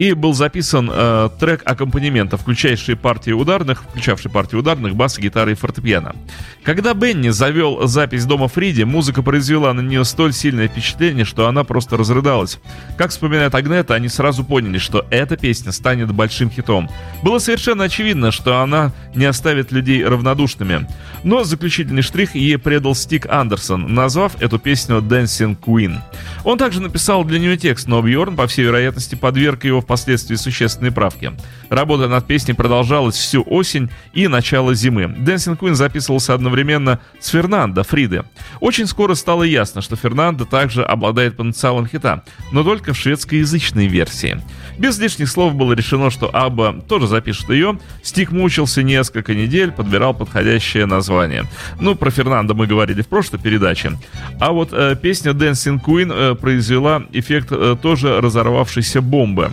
и 0.00 0.14
был 0.14 0.32
записан 0.32 0.90
э, 0.90 1.28
трек 1.38 1.60
аккомпанемента, 1.66 2.38
включающий 2.38 2.96
партии 2.96 3.32
ударных, 3.32 3.82
включавший 3.82 4.30
партии 4.30 4.56
ударных, 4.56 4.96
бас, 4.96 5.18
гитары 5.18 5.52
и 5.52 5.54
фортепиано. 5.54 6.16
Когда 6.64 6.94
Бенни 6.94 7.28
завел 7.28 7.86
запись 7.86 8.24
дома 8.24 8.48
Фриди, 8.48 8.84
музыка 8.84 9.22
произвела 9.22 9.74
на 9.74 9.82
нее 9.82 10.06
столь 10.06 10.32
сильное 10.32 10.68
впечатление, 10.68 11.26
что 11.26 11.48
она 11.48 11.64
просто 11.64 11.98
разрыдалась. 11.98 12.58
Как 12.96 13.10
вспоминает 13.10 13.54
Агнета, 13.54 13.94
они 13.94 14.08
сразу 14.08 14.42
поняли, 14.42 14.78
что 14.78 15.04
эта 15.10 15.36
песня 15.36 15.70
станет 15.70 16.10
большим 16.12 16.50
хитом. 16.50 16.88
Было 17.22 17.38
совершенно 17.38 17.84
очевидно, 17.84 18.30
что 18.30 18.62
она 18.62 18.92
не 19.14 19.26
оставит 19.26 19.70
людей 19.70 20.02
равнодушными. 20.02 20.86
Но 21.24 21.44
заключительный 21.44 22.00
штрих 22.00 22.34
ей 22.34 22.56
предал 22.56 22.94
Стик 22.94 23.26
Андерсон, 23.26 23.94
назвав 23.94 24.40
эту 24.40 24.58
песню 24.58 25.02
«Dancing 25.02 25.58
Queen». 25.60 25.98
Он 26.44 26.56
также 26.56 26.80
написал 26.80 27.22
для 27.24 27.38
нее 27.38 27.58
текст, 27.58 27.86
но 27.86 28.00
Бьорн, 28.00 28.34
по 28.34 28.46
всей 28.46 28.64
вероятности, 28.64 29.14
подверг 29.14 29.64
его 29.64 29.82
в 29.82 29.89
впоследствии 29.90 30.36
существенные 30.36 30.92
правки. 30.92 31.32
Работа 31.68 32.06
над 32.06 32.24
песней 32.24 32.54
продолжалась 32.54 33.16
всю 33.16 33.42
осень 33.44 33.90
и 34.12 34.28
начало 34.28 34.72
зимы. 34.72 35.02
Dancing 35.02 35.58
Queen 35.58 35.74
записывался 35.74 36.32
одновременно 36.32 37.00
с 37.18 37.26
Фернандо 37.26 37.82
Фриды. 37.82 38.22
Очень 38.60 38.86
скоро 38.86 39.16
стало 39.16 39.42
ясно, 39.42 39.82
что 39.82 39.96
Фернандо 39.96 40.44
также 40.44 40.84
обладает 40.84 41.36
потенциалом 41.36 41.88
хита, 41.88 42.22
но 42.52 42.62
только 42.62 42.92
в 42.92 42.98
шведскоязычной 42.98 43.88
версии. 43.88 44.40
Без 44.78 44.96
лишних 45.00 45.28
слов 45.28 45.56
было 45.56 45.72
решено, 45.72 46.08
что 46.10 46.30
Абба 46.32 46.72
тоже 46.88 47.08
запишет 47.08 47.50
ее. 47.50 47.76
Стик 48.04 48.30
мучился 48.30 48.84
несколько 48.84 49.34
недель, 49.34 49.72
подбирал 49.72 50.14
подходящее 50.14 50.86
название. 50.86 51.46
Ну, 51.80 51.96
про 51.96 52.12
Фернандо 52.12 52.54
мы 52.54 52.68
говорили 52.68 53.02
в 53.02 53.08
прошлой 53.08 53.40
передаче. 53.40 53.98
А 54.38 54.52
вот 54.52 54.72
э, 54.72 54.94
песня 54.94 55.32
Dancing 55.32 55.84
Queen 55.84 56.12
э, 56.14 56.34
произвела 56.36 57.02
эффект 57.12 57.48
э, 57.50 57.76
тоже 57.82 58.20
разорвавшейся 58.20 59.02
бомбы. 59.02 59.50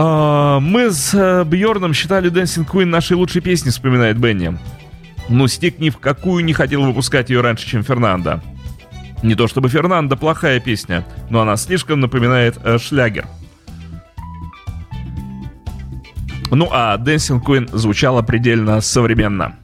А, 0.00 0.60
мы 0.60 0.92
с 0.92 1.12
э, 1.12 1.42
Бьорном 1.42 1.92
считали 1.92 2.30
Dancing 2.30 2.64
Queen 2.64 2.84
нашей 2.84 3.16
лучшей 3.16 3.42
песней, 3.42 3.72
вспоминает 3.72 4.16
Бенни. 4.16 4.56
Но 5.28 5.48
Стик 5.48 5.80
ни 5.80 5.90
в 5.90 5.98
какую 5.98 6.44
не 6.44 6.52
хотел 6.52 6.84
выпускать 6.84 7.30
ее 7.30 7.40
раньше, 7.40 7.66
чем 7.66 7.82
Фернандо. 7.82 8.40
Не 9.24 9.34
то 9.34 9.48
чтобы 9.48 9.68
Фернандо 9.68 10.16
плохая 10.16 10.60
песня, 10.60 11.04
но 11.30 11.40
она 11.40 11.56
слишком 11.56 11.98
напоминает 11.98 12.60
э, 12.62 12.78
шлягер. 12.78 13.26
Ну 16.52 16.68
а 16.70 16.96
Dancing 16.96 17.42
Queen 17.42 17.68
звучала 17.76 18.22
предельно 18.22 18.80
современно. 18.80 19.56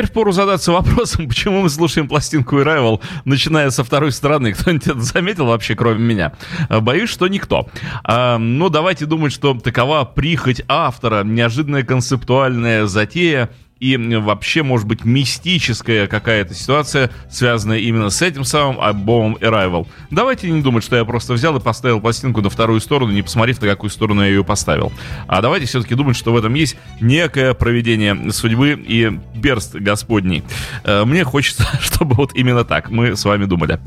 Теперь 0.00 0.12
пору 0.12 0.32
задаться 0.32 0.72
вопросом, 0.72 1.28
почему 1.28 1.62
мы 1.62 1.68
слушаем 1.68 2.08
пластинку 2.08 2.58
Arrival, 2.58 3.00
начиная 3.24 3.70
со 3.70 3.84
второй 3.84 4.12
стороны. 4.12 4.52
Кто-нибудь 4.54 4.86
это 4.86 5.00
заметил 5.00 5.46
вообще, 5.46 5.74
кроме 5.74 5.98
меня? 5.98 6.32
А, 6.68 6.80
боюсь, 6.80 7.10
что 7.10 7.28
никто. 7.28 7.68
А, 8.04 8.38
ну, 8.38 8.68
давайте 8.70 9.06
думать, 9.06 9.32
что 9.32 9.54
такова 9.54 10.04
прихоть 10.04 10.62
автора, 10.68 11.22
неожиданная 11.24 11.82
концептуальная 11.82 12.86
затея, 12.86 13.50
и 13.80 13.96
вообще, 13.96 14.62
может 14.62 14.86
быть, 14.86 15.04
мистическая 15.04 16.06
какая-то 16.06 16.54
ситуация, 16.54 17.10
связанная 17.30 17.78
именно 17.78 18.10
с 18.10 18.20
этим 18.20 18.44
самым 18.44 18.80
альбомом 18.80 19.36
Arrival. 19.40 19.86
Давайте 20.10 20.50
не 20.50 20.60
думать, 20.60 20.84
что 20.84 20.96
я 20.96 21.04
просто 21.04 21.32
взял 21.32 21.56
и 21.56 21.60
поставил 21.60 22.00
пластинку 22.00 22.42
на 22.42 22.50
вторую 22.50 22.80
сторону, 22.80 23.12
не 23.12 23.22
посмотрев, 23.22 23.60
на 23.60 23.68
какую 23.68 23.90
сторону 23.90 24.22
я 24.22 24.28
ее 24.28 24.44
поставил. 24.44 24.92
А 25.26 25.40
давайте 25.40 25.66
все-таки 25.66 25.94
думать, 25.94 26.16
что 26.16 26.32
в 26.32 26.36
этом 26.36 26.52
есть 26.54 26.76
некое 27.00 27.54
проведение 27.54 28.30
судьбы 28.32 28.72
и 28.72 29.18
перст 29.42 29.74
Господний. 29.74 30.44
Э, 30.84 31.04
мне 31.04 31.24
хочется, 31.24 31.66
чтобы 31.80 32.14
вот 32.14 32.34
именно 32.34 32.64
так 32.64 32.90
мы 32.90 33.16
с 33.16 33.24
вами 33.24 33.46
думали. 33.46 33.80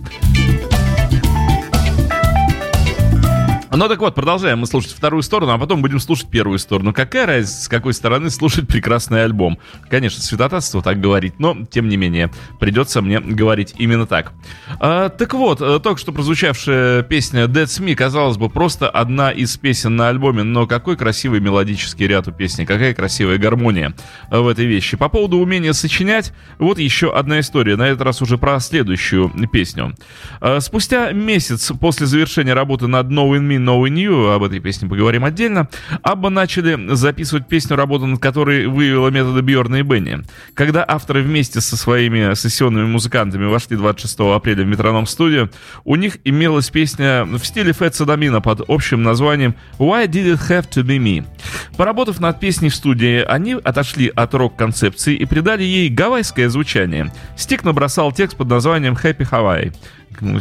Ну 3.76 3.88
так 3.88 4.00
вот, 4.02 4.14
продолжаем 4.14 4.60
мы 4.60 4.68
слушать 4.68 4.92
вторую 4.92 5.24
сторону, 5.24 5.52
а 5.52 5.58
потом 5.58 5.82
будем 5.82 6.00
слушать 6.00 6.30
первую 6.30 6.60
сторону. 6.60 6.94
Какая 6.94 7.26
разница, 7.26 7.64
с 7.64 7.68
какой 7.68 7.96
стороны 7.96 8.30
слушать 8.30 8.68
прекрасный 8.68 9.24
альбом? 9.24 9.58
Конечно, 9.90 10.22
святотатство 10.22 10.84
так 10.84 11.02
говорить, 11.02 11.40
но 11.40 11.58
тем 11.72 11.90
не 11.90 11.98
менее, 11.98 12.32
придется 12.60 13.02
мне 13.02 13.20
говорить 13.20 13.74
именно 13.80 14.06
так. 14.06 14.34
А, 14.80 15.10
так 15.10 15.34
вот, 15.34 15.60
э, 15.60 15.80
только 15.82 16.00
что 16.00 16.12
прозвучавшая 16.12 17.02
песня 17.02 17.46
Dead 17.46 17.66
Me, 17.66 17.96
казалось 17.96 18.38
бы, 18.38 18.48
просто 18.48 18.88
одна 18.88 19.32
из 19.32 19.58
песен 19.58 19.96
на 19.96 20.10
альбоме, 20.10 20.44
но 20.44 20.68
какой 20.68 20.96
красивый 20.96 21.40
мелодический 21.40 22.06
ряд 22.06 22.28
у 22.28 22.32
песни, 22.32 22.66
какая 22.66 22.94
красивая 22.94 23.40
гармония 23.40 23.96
в 24.30 24.48
этой 24.48 24.66
вещи. 24.66 24.98
По 24.98 25.10
поводу 25.10 25.38
умения 25.38 25.74
сочинять, 25.74 26.32
вот 26.60 26.78
еще 26.78 27.12
одна 27.12 27.40
история, 27.40 27.76
на 27.76 27.88
этот 27.88 28.04
раз 28.04 28.22
уже 28.22 28.38
про 28.38 28.60
следующую 28.60 29.32
песню. 29.52 29.96
А, 30.42 30.60
спустя 30.60 31.12
месяц 31.12 31.72
после 31.80 32.06
завершения 32.06 32.54
работы 32.54 32.86
над 32.86 33.08
No 33.08 33.36
No 33.64 33.82
New, 33.88 34.34
об 34.34 34.44
этой 34.44 34.60
песне 34.60 34.88
поговорим 34.88 35.26
отдельно, 35.26 35.68
Абба 36.02 36.30
начали 36.30 36.94
записывать 36.94 37.48
песню, 37.48 37.76
работу 37.76 38.06
над 38.06 38.22
которой 38.22 38.68
выявила 38.68 39.10
методы 39.10 39.42
Бьорна 39.42 39.78
и 39.78 39.82
Бенни. 39.82 40.24
Когда 40.54 40.86
авторы 40.88 41.22
вместе 41.22 41.62
со 41.62 41.78
своими 41.78 42.34
сессионными 42.36 42.86
музыкантами 42.86 43.46
вошли 43.46 43.78
26 43.78 44.20
апреля 44.20 44.64
в 44.64 44.68
метроном 44.68 45.06
студию, 45.06 45.50
у 45.84 45.96
них 45.96 46.18
имелась 46.24 46.70
песня 46.70 47.26
в 47.26 47.44
стиле 47.44 47.74
Фэт 47.74 47.96
Садамина 47.96 48.42
под 48.42 48.62
общим 48.68 49.04
названием 49.04 49.56
«Why 49.80 50.08
Did 50.08 50.34
It 50.34 50.50
Have 50.50 50.70
To 50.72 50.84
Be 50.84 50.98
Me?». 50.98 51.26
Поработав 51.78 52.20
над 52.20 52.40
песней 52.40 52.70
в 52.70 52.76
студии, 52.76 53.24
они 53.24 53.54
отошли 53.54 54.12
от 54.14 54.34
рок-концепции 54.34 55.16
и 55.16 55.26
придали 55.26 55.64
ей 55.64 55.90
гавайское 55.90 56.50
звучание. 56.50 57.12
Стик 57.36 57.64
набросал 57.64 58.12
текст 58.12 58.38
под 58.38 58.50
названием 58.50 58.94
«Happy 58.94 59.28
Hawaii» 59.30 59.74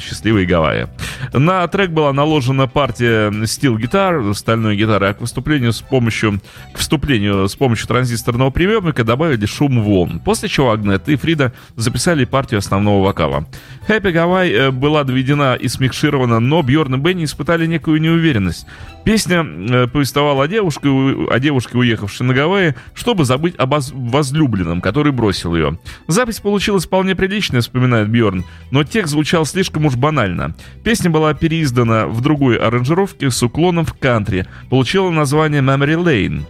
счастливые 0.01 0.47
Гавайи. 0.47 0.89
На 1.33 1.67
трек 1.69 1.91
была 1.91 2.13
наложена 2.13 2.67
партия 2.69 3.33
стил 3.47 3.79
гитар, 3.79 4.35
стальной 4.35 4.77
гитары, 4.77 5.09
а 5.09 5.15
к 5.15 5.21
выступлению 5.21 5.73
с 5.73 5.81
помощью, 5.81 6.41
к 6.73 6.79
вступлению 6.79 7.49
с 7.49 7.57
помощью 7.57 7.89
транзисторного 7.89 8.51
приемника 8.51 9.05
добавили 9.05 9.47
шум 9.47 9.83
волн. 9.83 10.21
После 10.21 10.49
чего 10.49 10.71
Агнет 10.73 11.09
и 11.09 11.17
Фрида 11.17 11.53
записали 11.77 12.25
партию 12.25 12.59
основного 12.59 13.05
вокала. 13.05 13.47
Happy 13.89 14.13
Гавай 14.13 14.51
э, 14.51 14.71
была 14.71 15.05
доведена 15.05 15.55
и 15.55 15.69
смикширована, 15.69 16.41
но 16.41 16.63
Бьорн 16.63 16.95
и 16.95 16.99
Бенни 16.99 17.25
испытали 17.25 17.67
некую 17.67 18.01
неуверенность. 18.01 18.67
Песня 19.05 19.45
э, 19.45 19.87
повествовала 19.89 20.45
о 20.45 20.49
девушке, 20.49 20.89
о 20.89 21.39
девушке, 21.41 21.77
уехавшей 21.77 22.27
на 22.27 22.35
Гавайи, 22.35 22.75
чтобы 22.95 23.25
забыть 23.25 23.57
об 23.57 23.73
возлюбленном, 23.73 24.81
который 24.81 25.13
бросил 25.13 25.57
ее. 25.57 25.79
Запись 26.07 26.41
получилась 26.41 26.85
вполне 26.85 27.17
приличная, 27.17 27.63
вспоминает 27.63 28.09
Бьорн, 28.09 28.45
но 28.71 28.85
текст 28.85 29.13
звучал 29.13 29.47
слишком 29.47 29.62
уж 29.87 29.97
банально. 29.97 30.55
Песня 30.85 31.11
была 31.11 31.35
переиздана 31.35 32.07
в 32.07 32.21
другой 32.21 32.57
аранжировке 32.57 33.31
с 33.31 33.43
уклоном 33.43 33.85
в 33.85 33.95
кантри, 33.95 34.47
получила 34.71 35.11
название 35.11 35.63
Memory 35.63 36.03
Lane. 36.03 36.43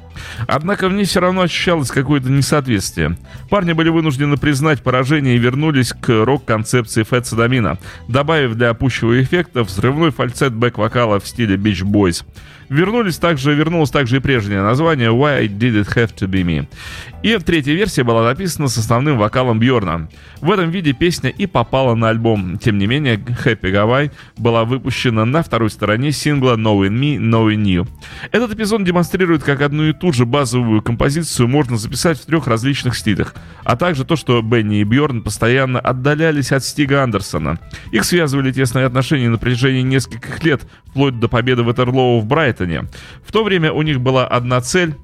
Однако 0.47 0.89
в 0.89 0.93
ней 0.93 1.05
все 1.05 1.21
равно 1.21 1.43
ощущалось 1.43 1.91
какое-то 1.91 2.31
несоответствие. 2.31 3.17
Парни 3.51 3.73
были 3.73 3.89
вынуждены 3.89 4.37
признать 4.37 4.83
поражение 4.83 5.37
и 5.37 5.39
вернулись 5.39 5.93
к 5.93 6.25
рок-концепции 6.25 7.03
Фэт 7.03 7.27
Садамина, 7.27 7.79
добавив 8.09 8.55
для 8.55 8.75
пущего 8.75 9.21
эффекта 9.23 9.63
взрывной 9.63 10.11
фальцет 10.11 10.53
бэк-вокала 10.53 11.21
в 11.21 11.27
стиле 11.27 11.57
Beach 11.57 11.83
Boys. 11.83 12.25
Вернулись 12.73 13.19
также, 13.19 13.55
вернулось 13.55 13.91
также 13.91 14.17
и 14.17 14.21
прежнее 14.21 14.63
название 14.63 15.11
Why 15.11 15.47
Did 15.47 15.83
It 15.83 15.95
Have 15.95 16.15
To 16.15 16.27
Be 16.27 16.43
Me. 16.43 16.67
И 17.23 17.37
третья 17.37 17.75
версия 17.75 18.03
была 18.03 18.25
написана 18.25 18.69
с 18.69 18.79
основным 18.79 19.19
вокалом 19.19 19.61
Бьорна. 19.61 20.09
В 20.41 20.51
этом 20.51 20.71
виде 20.71 20.95
песня 20.95 21.29
и 21.29 21.45
попала 21.47 21.95
на 21.95 22.09
альбом. 22.09 22.59
Тем 22.59 22.79
не 22.79 22.87
менее, 22.87 23.17
Happy 23.17 23.71
Hawaii 23.73 24.11
была 24.39 24.65
выпущена 24.65 25.27
на 25.27 25.43
второй 25.43 25.69
стороне 25.69 26.13
сингла 26.13 26.57
Knowing 26.57 26.99
Me, 26.99 27.17
Knowing 27.19 27.63
You. 27.65 27.89
Этот 28.33 28.55
эпизод 28.55 28.85
демонстрирует, 28.85 29.43
как 29.43 29.61
одну 29.61 29.85
и 29.85 29.93
ту 30.03 30.13
же 30.13 30.27
базовую 30.27 30.83
композицию 30.83 31.47
можно 31.47 31.77
записать 31.77 32.19
в 32.19 32.27
трех 32.27 32.49
различных 32.49 32.97
стилях, 32.97 33.37
а 33.63 33.77
также 33.77 34.05
то, 34.05 34.17
что 34.17 34.43
Бенни 34.43 34.81
и 34.81 34.85
Бьорн 34.85 35.23
постоянно 35.23 35.79
отдалялись 35.79 36.51
от 36.51 36.65
Стига 36.65 37.05
Андерсона. 37.05 37.61
Их 37.93 38.03
связывали 38.03 38.51
тесные 38.51 38.87
отношения 38.87 39.29
на 39.29 39.39
протяжении 39.39 39.83
нескольких 39.83 40.43
лет, 40.43 40.63
вплоть 40.87 41.21
до 41.21 41.29
победы 41.29 41.63
Ватерлоу 41.63 42.19
в 42.19 42.27
Брайтоне. 42.27 42.89
В 43.25 43.31
то 43.31 43.45
время 43.45 43.73
у 43.73 43.83
них 43.83 44.01
была 44.01 44.27
одна 44.27 44.61
цель 44.61 44.97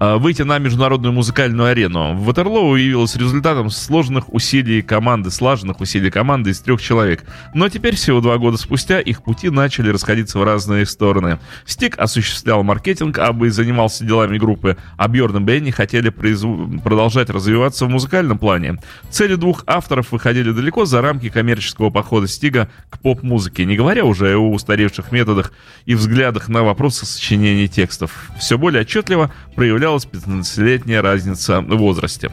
выйти 0.00 0.42
на 0.42 0.58
международную 0.58 1.12
музыкальную 1.12 1.70
арену. 1.70 2.16
Ватерлоу 2.16 2.74
явилось 2.76 3.16
результатом 3.16 3.70
сложных 3.70 4.32
усилий 4.32 4.82
команды, 4.82 5.30
слаженных 5.30 5.80
усилий 5.80 6.10
команды 6.10 6.50
из 6.50 6.60
трех 6.60 6.82
человек. 6.82 7.24
Но 7.54 7.68
теперь, 7.68 7.96
всего 7.96 8.20
два 8.20 8.38
года 8.38 8.56
спустя, 8.56 9.00
их 9.00 9.22
пути 9.22 9.50
начали 9.50 9.90
расходиться 9.90 10.38
в 10.38 10.44
разные 10.44 10.86
стороны. 10.86 11.38
Стик 11.64 11.98
осуществлял 11.98 12.62
маркетинг, 12.62 13.18
Абы 13.18 13.50
занимался 13.50 14.04
делами 14.04 14.38
группы, 14.38 14.76
а 14.96 15.08
Бьорн 15.08 15.36
и 15.36 15.40
Бенни 15.40 15.70
хотели 15.70 16.08
произв... 16.08 16.46
продолжать 16.82 17.30
развиваться 17.30 17.86
в 17.86 17.88
музыкальном 17.88 18.38
плане. 18.38 18.78
Цели 19.10 19.36
двух 19.36 19.64
авторов 19.66 20.12
выходили 20.12 20.50
далеко 20.50 20.84
за 20.84 21.00
рамки 21.00 21.28
коммерческого 21.28 21.90
похода 21.90 22.26
Стига 22.26 22.68
к 22.90 22.98
поп-музыке, 22.98 23.64
не 23.64 23.76
говоря 23.76 24.04
уже 24.04 24.34
о 24.36 24.50
устаревших 24.50 25.12
методах 25.12 25.52
и 25.86 25.94
взглядах 25.94 26.48
на 26.48 26.62
вопросы 26.62 27.06
сочинения 27.06 27.68
текстов. 27.68 28.30
Все 28.38 28.58
более 28.58 28.82
отчетливо 28.82 29.30
проявлял 29.54 29.83
проявлялась 29.84 30.08
15-летняя 30.10 31.02
разница 31.02 31.60
в 31.60 31.76
возрасте. 31.76 32.30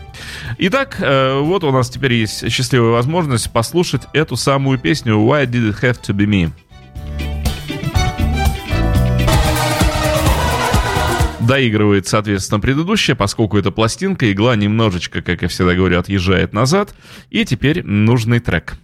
Итак, 0.58 0.98
э, 1.00 1.40
вот 1.40 1.66
у 1.66 1.72
нас 1.72 1.90
теперь 1.90 2.14
есть 2.14 2.50
счастливая 2.50 2.92
возможность 2.92 3.52
послушать 3.52 4.04
эту 4.14 4.38
самую 4.38 4.80
песню 4.80 5.16
«Why 5.16 5.46
Did 5.46 5.74
It 5.74 5.82
Have 5.82 6.00
To 6.08 6.16
Be 6.16 6.26
Me?». 6.26 6.52
доигрывает, 11.40 12.08
соответственно, 12.08 12.62
предыдущая, 12.62 13.16
поскольку 13.16 13.58
это 13.58 13.72
пластинка, 13.72 14.32
игла 14.32 14.56
немножечко, 14.56 15.22
как 15.22 15.42
я 15.42 15.50
всегда 15.50 15.74
говорю, 15.74 16.00
отъезжает 16.00 16.54
назад, 16.54 16.96
и 17.30 17.44
теперь 17.44 17.84
нужный 17.84 18.40
трек. 18.40 18.78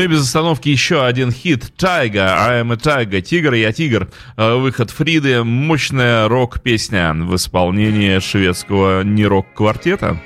Ну 0.00 0.04
и 0.04 0.08
без 0.08 0.22
остановки 0.22 0.70
еще 0.70 1.04
один 1.04 1.30
хит 1.30 1.74
«Тайга», 1.76 2.46
«I 2.48 2.62
am 2.62 2.72
a 2.72 2.76
Tiger», 2.76 3.20
«Тигр, 3.20 3.52
я 3.52 3.70
тигр». 3.70 4.08
Э, 4.38 4.54
выход 4.54 4.90
Фриды, 4.90 5.44
мощная 5.44 6.26
рок-песня 6.26 7.12
в 7.12 7.36
исполнении 7.36 8.18
шведского 8.18 9.02
не-рок-квартета. 9.02 10.18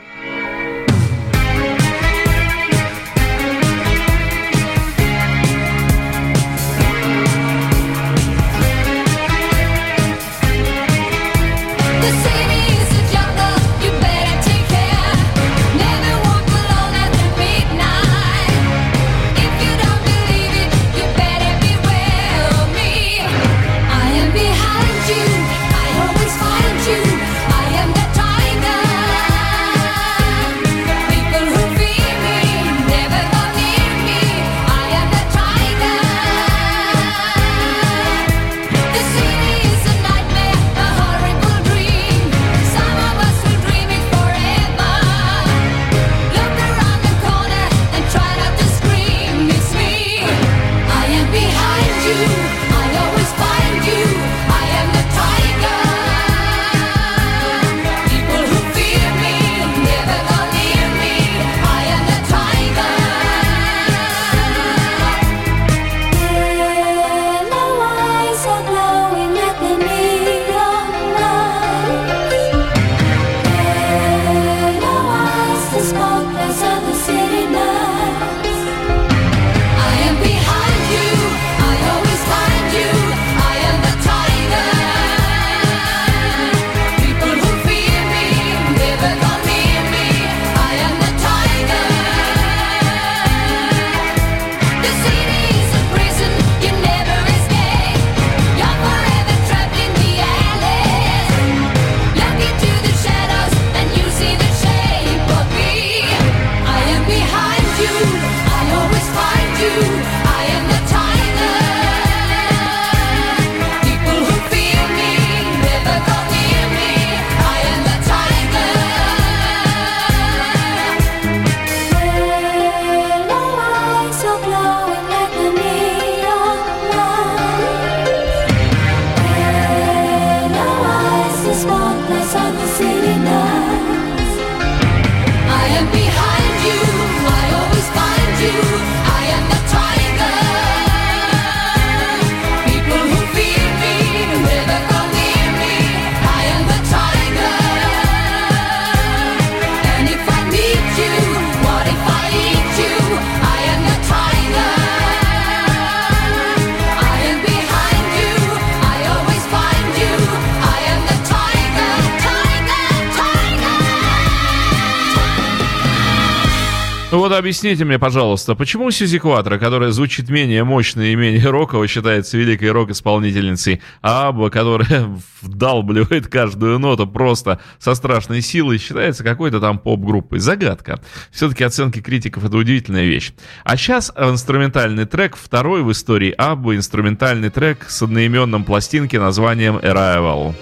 Объясните 167.36 167.84
мне, 167.84 167.98
пожалуйста, 167.98 168.54
почему 168.54 168.90
Сьюзи 168.90 169.18
Кватро, 169.18 169.58
которая 169.58 169.90
звучит 169.90 170.28
менее 170.28 170.64
мощно 170.64 171.02
и 171.02 171.14
менее 171.14 171.50
роково, 171.50 171.86
считается 171.86 172.36
великой 172.38 172.70
рок-исполнительницей, 172.70 173.82
а 174.02 174.28
Абба, 174.28 174.50
которая 174.50 175.08
вдалбливает 175.42 176.28
каждую 176.28 176.78
ноту 176.78 177.06
просто 177.06 177.60
со 177.78 177.94
страшной 177.94 178.40
силой, 178.40 178.78
считается 178.78 179.24
какой-то 179.24 179.60
там 179.60 179.78
поп-группой? 179.78 180.38
Загадка. 180.38 181.00
Все-таки 181.30 181.64
оценки 181.64 182.00
критиков— 182.00 182.44
это 182.46 182.56
удивительная 182.56 183.04
вещь. 183.04 183.32
А 183.64 183.76
сейчас 183.76 184.12
инструментальный 184.16 185.06
трек, 185.06 185.36
второй 185.36 185.82
в 185.82 185.92
истории 185.92 186.30
Абба, 186.30 186.76
инструментальный 186.76 187.50
трек 187.50 187.86
с 187.88 188.02
одноименным 188.02 188.64
пластинки 188.64 189.16
названием 189.16 189.76
«Arrival». 189.76 190.54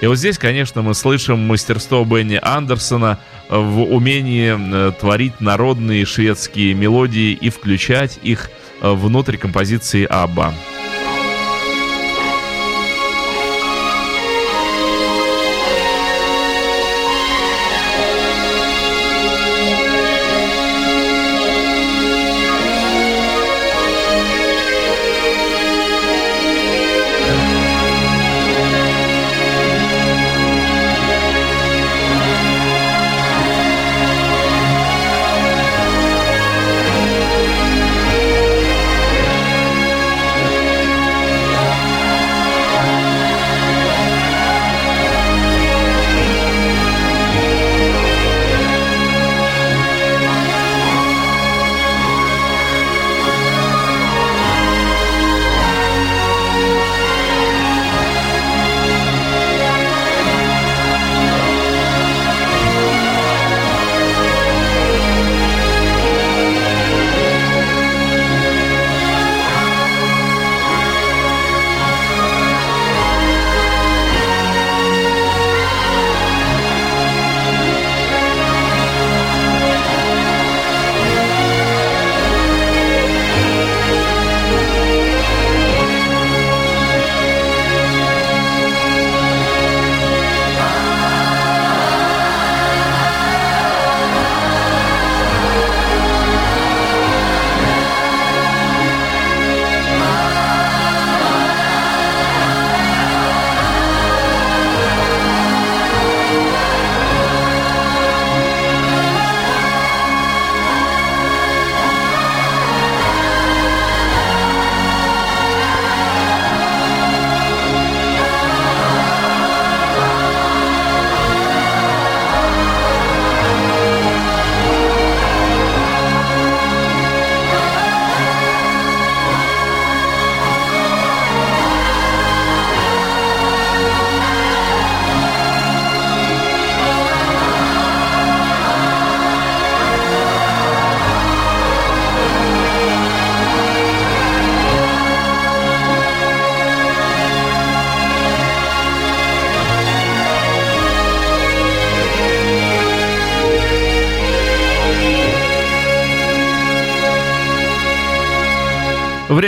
И 0.00 0.06
вот 0.06 0.16
здесь, 0.16 0.38
конечно, 0.38 0.80
мы 0.80 0.94
слышим 0.94 1.46
мастерство 1.46 2.04
Бенни 2.04 2.38
Андерсона 2.40 3.18
в 3.50 3.82
умении 3.82 4.56
э, 4.56 4.92
творить 4.92 5.40
народные 5.40 6.04
шведские 6.04 6.74
мелодии 6.74 7.32
и 7.32 7.50
включать 7.50 8.18
их 8.22 8.50
э, 8.80 8.92
внутрь 8.92 9.36
композиции 9.36 10.04
Абба. 10.04 10.54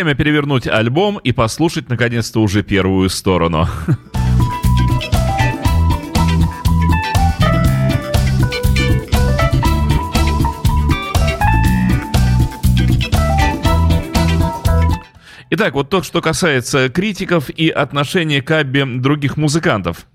Время 0.02 0.16
перевернуть 0.16 0.66
альбом 0.66 1.18
и 1.18 1.30
послушать 1.30 1.88
наконец-то 1.88 2.40
уже 2.40 2.64
первую 2.64 3.08
сторону. 3.08 3.68
Итак, 15.50 15.74
вот 15.74 15.88
то, 15.88 16.02
что 16.02 16.20
касается 16.20 16.88
критиков 16.88 17.48
и 17.48 17.68
отношения 17.68 18.42
к 18.42 18.50
Абби 18.50 18.98
других 18.98 19.36
музыкантов. 19.36 20.08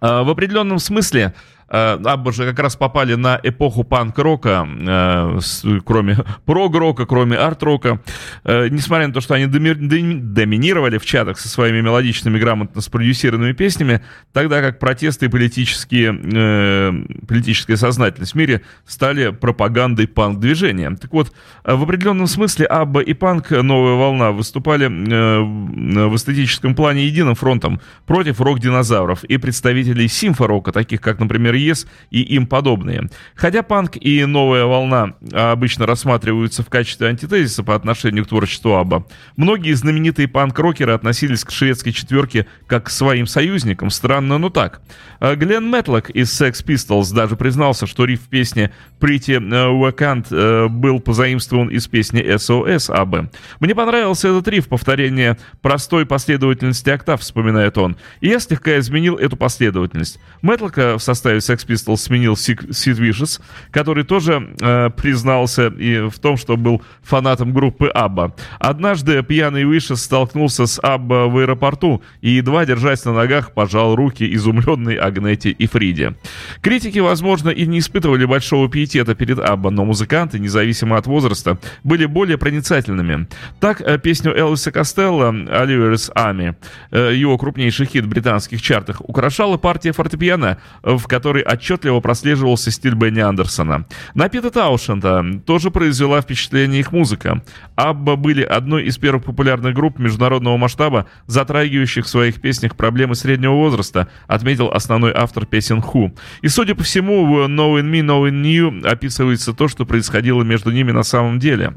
А, 0.00 0.24
в 0.24 0.30
определенном 0.30 0.80
смысле 0.80 1.34
Абба 1.68 2.32
же 2.32 2.46
как 2.46 2.58
раз 2.60 2.76
попали 2.76 3.14
на 3.14 3.38
эпоху 3.42 3.84
панк-рока, 3.84 4.66
э, 4.66 5.38
кроме 5.84 6.16
прог-рока, 6.46 7.04
кроме 7.04 7.36
арт-рока. 7.36 8.00
Э, 8.44 8.68
несмотря 8.68 9.06
на 9.06 9.12
то, 9.12 9.20
что 9.20 9.34
они 9.34 9.46
доминировали 9.46 10.96
в 10.96 11.04
чатах 11.04 11.38
со 11.38 11.48
своими 11.48 11.82
мелодичными, 11.82 12.38
грамотно 12.38 12.80
спродюсированными 12.80 13.52
песнями, 13.52 14.00
тогда 14.32 14.62
как 14.62 14.78
протесты 14.78 15.26
и 15.26 15.28
политические, 15.28 17.04
политическая 17.26 17.76
сознательность 17.76 18.32
в 18.32 18.36
мире 18.36 18.62
стали 18.86 19.30
пропагандой 19.30 20.08
панк-движения. 20.08 20.96
Так 20.96 21.12
вот, 21.12 21.32
в 21.64 21.82
определенном 21.82 22.28
смысле 22.28 22.64
Абба 22.64 23.02
и 23.02 23.12
панк 23.12 23.50
«Новая 23.50 23.94
волна» 23.94 24.30
выступали 24.32 24.86
в 24.86 26.16
эстетическом 26.16 26.74
плане 26.74 27.04
единым 27.04 27.34
фронтом 27.34 27.80
против 28.06 28.40
рок-динозавров 28.40 29.24
и 29.24 29.36
представителей 29.36 30.08
симфорока, 30.08 30.72
таких 30.72 31.02
как, 31.02 31.18
например, 31.18 31.57
ЕС 31.58 31.86
и 32.10 32.22
им 32.22 32.46
подобные. 32.46 33.08
Хотя 33.34 33.62
панк 33.62 33.96
и 33.96 34.24
новая 34.24 34.64
волна 34.64 35.14
обычно 35.32 35.86
рассматриваются 35.86 36.62
в 36.62 36.68
качестве 36.68 37.08
антитезиса 37.08 37.62
по 37.62 37.74
отношению 37.74 38.24
к 38.24 38.28
творчеству 38.28 38.76
Абба, 38.76 39.04
многие 39.36 39.72
знаменитые 39.72 40.28
панк-рокеры 40.28 40.92
относились 40.92 41.44
к 41.44 41.50
шведской 41.50 41.92
четверке 41.92 42.46
как 42.66 42.86
к 42.86 42.90
своим 42.90 43.26
союзникам. 43.26 43.90
Странно, 43.90 44.38
но 44.38 44.50
так. 44.50 44.80
А 45.20 45.34
Глен 45.34 45.68
Мэтлок 45.68 46.10
из 46.10 46.40
Sex 46.40 46.64
Pistols 46.64 47.14
даже 47.14 47.36
признался, 47.36 47.86
что 47.86 48.04
риф 48.04 48.22
в 48.22 48.28
песне 48.28 48.72
Pretty 49.00 49.38
Wakant 49.38 50.26
э, 50.30 50.68
был 50.68 51.00
позаимствован 51.00 51.68
из 51.68 51.86
песни 51.86 52.22
SOS 52.22 52.92
Аббы. 52.92 53.30
Мне 53.60 53.74
понравился 53.74 54.28
этот 54.28 54.46
риф, 54.48 54.68
повторение 54.68 55.38
простой 55.62 56.06
последовательности 56.06 56.90
октав, 56.90 57.20
вспоминает 57.20 57.78
он. 57.78 57.96
И 58.20 58.28
я 58.28 58.38
слегка 58.40 58.78
изменил 58.78 59.16
эту 59.16 59.36
последовательность. 59.36 60.18
Мэтлока 60.42 60.98
в 60.98 61.02
составе 61.02 61.40
Sex 61.48 61.66
Pistols 61.66 61.96
сменил 61.96 62.36
Сид 62.36 62.60
Vicious, 62.98 63.40
который 63.70 64.04
тоже 64.04 64.54
э, 64.60 64.90
признался 64.90 65.68
и 65.68 66.08
в 66.08 66.18
том, 66.18 66.36
что 66.36 66.56
был 66.56 66.82
фанатом 67.02 67.52
группы 67.52 67.88
Абба. 67.88 68.34
Однажды 68.58 69.22
пьяный 69.22 69.62
Vicious 69.62 69.96
столкнулся 69.96 70.66
с 70.66 70.78
Абба 70.82 71.26
в 71.26 71.38
аэропорту 71.38 72.02
и, 72.20 72.30
едва 72.30 72.66
держась 72.66 73.04
на 73.04 73.12
ногах, 73.12 73.52
пожал 73.52 73.96
руки 73.96 74.34
изумленной 74.34 74.96
Агнете 74.96 75.50
и 75.50 75.66
Фриде. 75.66 76.14
Критики, 76.60 76.98
возможно, 76.98 77.50
и 77.50 77.66
не 77.66 77.78
испытывали 77.78 78.24
большого 78.24 78.68
пиетета 78.68 79.14
перед 79.14 79.38
Абба, 79.38 79.70
но 79.70 79.84
музыканты, 79.84 80.38
независимо 80.38 80.96
от 80.96 81.06
возраста, 81.06 81.58
были 81.84 82.06
более 82.06 82.38
проницательными. 82.38 83.28
Так, 83.60 83.80
э, 83.80 83.98
песню 83.98 84.36
Элвиса 84.36 84.70
Костелло 84.70 85.32
«Oliver's 85.32 86.12
Army», 86.14 86.54
э, 86.90 87.14
его 87.14 87.38
крупнейший 87.38 87.86
хит 87.86 88.04
в 88.04 88.08
британских 88.08 88.62
чартах, 88.62 89.00
украшала 89.00 89.56
партия 89.56 89.92
фортепиано, 89.92 90.58
в 90.82 91.04
которой 91.06 91.37
которой 91.38 91.42
отчетливо 91.42 92.00
прослеживался 92.00 92.70
стиль 92.70 92.94
Бенни 92.94 93.20
Андерсона. 93.20 93.84
На 94.14 94.28
Пита 94.28 94.50
Таушенда 94.50 95.24
тоже 95.46 95.70
произвела 95.70 96.20
впечатление 96.20 96.80
их 96.80 96.92
музыка. 96.92 97.42
Абба 97.76 98.16
были 98.16 98.42
одной 98.42 98.84
из 98.84 98.98
первых 98.98 99.24
популярных 99.24 99.74
групп 99.74 99.98
международного 99.98 100.56
масштаба, 100.56 101.06
затрагивающих 101.26 102.04
в 102.04 102.08
своих 102.08 102.40
песнях 102.40 102.76
проблемы 102.76 103.14
среднего 103.14 103.52
возраста, 103.52 104.08
отметил 104.26 104.70
основной 104.72 105.12
автор 105.14 105.46
песен 105.46 105.80
Ху. 105.80 106.12
И, 106.42 106.48
судя 106.48 106.74
по 106.74 106.82
всему, 106.82 107.26
в 107.26 107.46
Knowing 107.46 107.90
Me, 107.90 108.00
Knowing 108.00 108.42
You 108.42 108.86
описывается 108.86 109.52
то, 109.52 109.68
что 109.68 109.86
происходило 109.86 110.42
между 110.42 110.70
ними 110.70 110.92
на 110.92 111.02
самом 111.02 111.38
деле. 111.38 111.74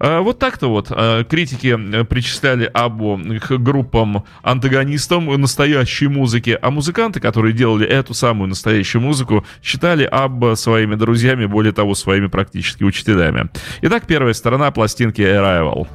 А, 0.00 0.22
вот 0.22 0.38
так-то 0.38 0.68
вот 0.68 0.88
а, 0.90 1.24
критики 1.24 1.76
э, 1.78 2.04
причисляли 2.04 2.64
Абу 2.64 3.20
к 3.40 3.58
группам 3.58 4.24
антагонистам 4.42 5.26
настоящей 5.40 6.08
музыки, 6.08 6.58
а 6.60 6.70
музыканты, 6.70 7.20
которые 7.20 7.52
делали 7.52 7.86
эту 7.86 8.14
самую 8.14 8.48
настоящую 8.48 9.02
музыку, 9.02 9.44
считали 9.62 10.04
Абба 10.04 10.56
своими 10.56 10.94
друзьями, 10.94 11.44
более 11.44 11.72
того, 11.72 11.94
своими 11.94 12.28
практически 12.28 12.82
учителями. 12.82 13.50
Итак, 13.82 14.04
первая 14.06 14.32
сторона 14.32 14.70
пластинки 14.70 15.20
Arrival. 15.20 15.86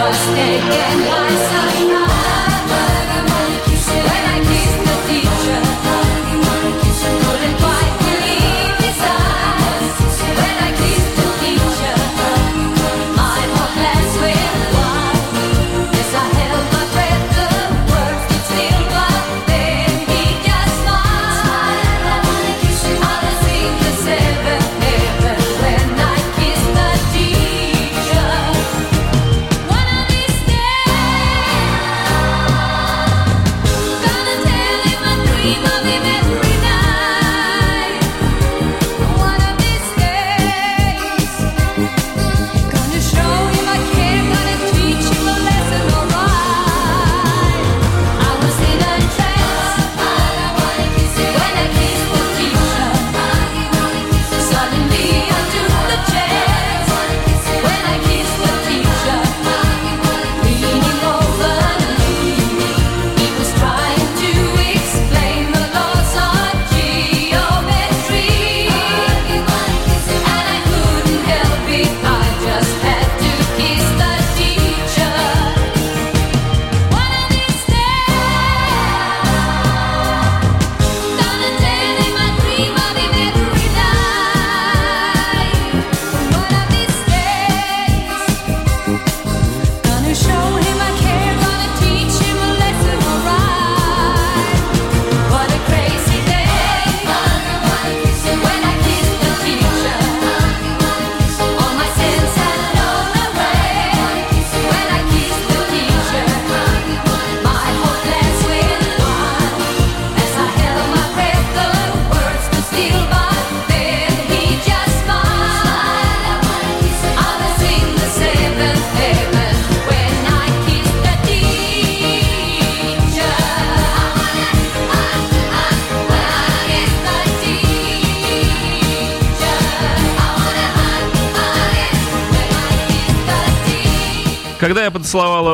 Was 0.00 0.26
taken 0.34 0.98
by 1.10 1.28
sunrise. 1.50 1.99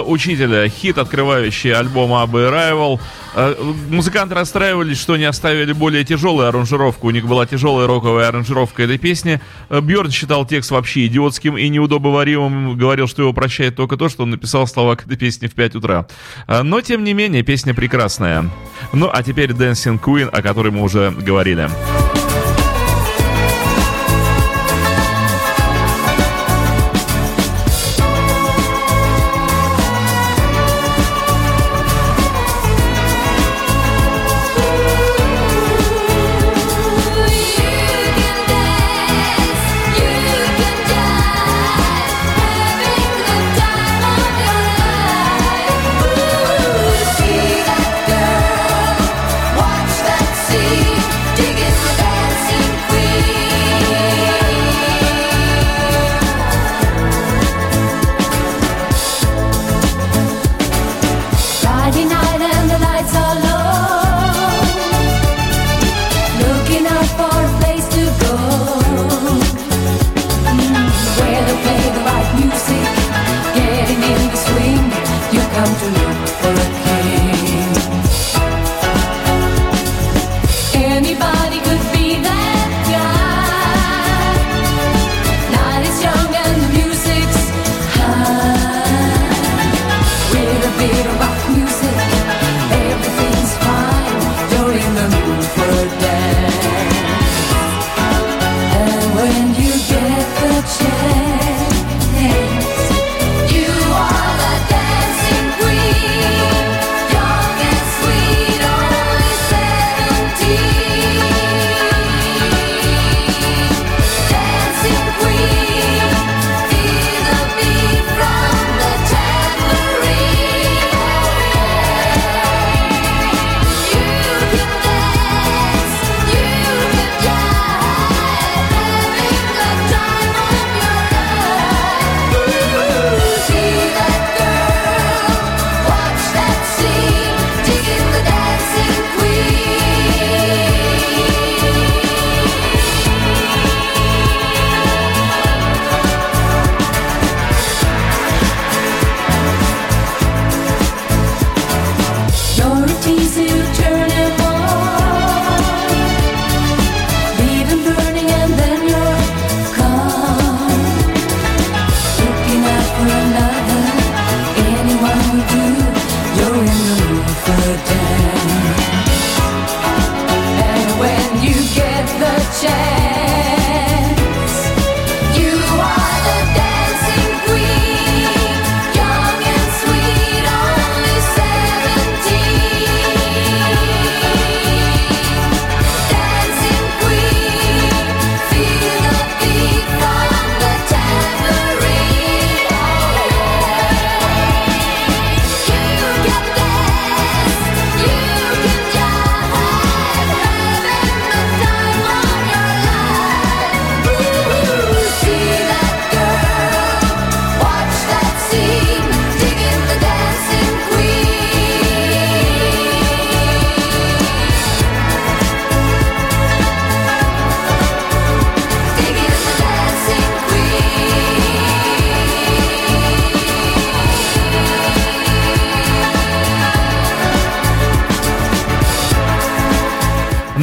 Учителя, 0.06 0.68
хит, 0.68 0.98
открывающий 0.98 1.72
альбом 1.72 2.12
Абба 2.14 2.38
Rival, 2.50 3.00
э, 3.34 3.54
музыканты 3.90 4.34
расстраивались, 4.34 4.98
что 4.98 5.16
не 5.16 5.24
оставили 5.24 5.72
более 5.72 6.04
тяжелую 6.04 6.48
аранжировку. 6.48 7.08
У 7.08 7.10
них 7.10 7.26
была 7.26 7.46
тяжелая 7.46 7.86
роковая 7.86 8.28
аранжировка 8.28 8.82
этой 8.82 8.98
песни. 8.98 9.40
Э, 9.68 9.80
Бьорн 9.80 10.10
считал 10.10 10.46
текст 10.46 10.70
вообще 10.70 11.06
идиотским 11.06 11.56
и 11.56 11.68
неудобоваримым. 11.68 12.76
Говорил, 12.76 13.08
что 13.08 13.22
его 13.22 13.32
прощает 13.32 13.76
только 13.76 13.96
то, 13.96 14.08
что 14.08 14.22
он 14.24 14.30
написал 14.30 14.66
слова 14.66 14.96
к 14.96 15.06
этой 15.06 15.16
песне 15.16 15.48
в 15.48 15.54
5 15.54 15.76
утра. 15.76 16.06
Э, 16.46 16.62
Но, 16.62 16.80
тем 16.80 17.04
не 17.04 17.12
менее, 17.12 17.42
песня 17.42 17.74
прекрасная. 17.74 18.50
Ну, 18.92 19.10
а 19.12 19.22
теперь 19.22 19.50
Dancing 19.50 20.00
Queen, 20.00 20.28
о 20.28 20.42
которой 20.42 20.72
мы 20.72 20.82
уже 20.82 21.10
говорили. 21.10 21.68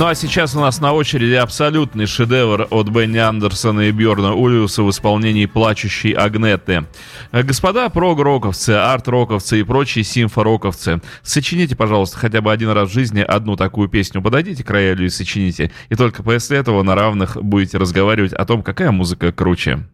Ну 0.03 0.09
а 0.09 0.15
сейчас 0.15 0.53
у 0.53 0.59
нас 0.59 0.81
на 0.81 0.91
очереди 0.91 1.35
абсолютный 1.35 2.07
шедевр 2.07 2.67
от 2.71 2.89
Бенни 2.89 3.19
Андерсона 3.19 3.87
и 3.87 3.91
Бьорна 3.91 4.33
Ульюса 4.33 4.83
в 4.83 4.89
исполнении 4.89 5.45
плачущей 5.45 6.11
Агнеты. 6.11 6.87
Господа 7.31 7.87
прог-роковцы, 7.87 8.71
арт-роковцы 8.71 9.61
и 9.61 9.63
прочие 9.63 10.03
симфороковцы, 10.03 11.01
сочините, 11.21 11.77
пожалуйста, 11.77 12.17
хотя 12.17 12.41
бы 12.41 12.51
один 12.51 12.71
раз 12.71 12.89
в 12.89 12.93
жизни 12.93 13.21
одну 13.21 13.55
такую 13.55 13.87
песню. 13.87 14.21
Подойдите 14.21 14.65
к 14.65 14.69
роялю 14.69 15.05
и 15.05 15.09
сочините. 15.09 15.71
И 15.87 15.95
только 15.95 16.21
после 16.21 16.57
этого 16.57 16.83
на 16.83 16.95
равных 16.95 17.41
будете 17.41 17.77
разговаривать 17.77 18.33
о 18.33 18.43
том, 18.43 18.61
какая 18.61 18.91
музыка 18.91 19.31
круче. 19.31 19.85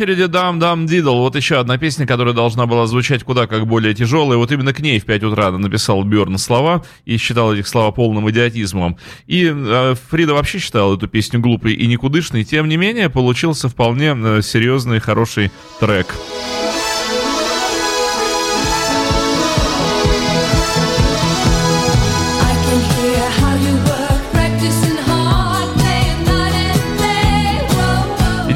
очереди 0.00 0.26
«Дам, 0.26 0.58
дам, 0.58 0.86
дидл». 0.86 1.14
Вот 1.16 1.36
еще 1.36 1.56
одна 1.56 1.76
песня, 1.76 2.06
которая 2.06 2.32
должна 2.32 2.64
была 2.64 2.86
звучать 2.86 3.22
куда 3.22 3.46
как 3.46 3.66
более 3.66 3.92
тяжелая. 3.92 4.38
Вот 4.38 4.50
именно 4.50 4.72
к 4.72 4.80
ней 4.80 4.98
в 4.98 5.04
5 5.04 5.24
утра 5.24 5.50
написал 5.50 6.02
Бёрн 6.04 6.38
слова 6.38 6.82
и 7.04 7.18
считал 7.18 7.52
этих 7.52 7.68
слова 7.68 7.90
полным 7.90 8.30
идиотизмом. 8.30 8.96
И 9.26 9.52
э, 9.54 9.94
Фрида 10.10 10.32
вообще 10.32 10.58
считала 10.58 10.96
эту 10.96 11.06
песню 11.06 11.40
глупой 11.40 11.74
и 11.74 11.86
никудышной. 11.86 12.44
Тем 12.44 12.68
не 12.68 12.78
менее, 12.78 13.10
получился 13.10 13.68
вполне 13.68 14.16
э, 14.16 14.40
серьезный, 14.42 15.00
хороший 15.00 15.50
трек. 15.80 16.06
Трек. 16.06 16.39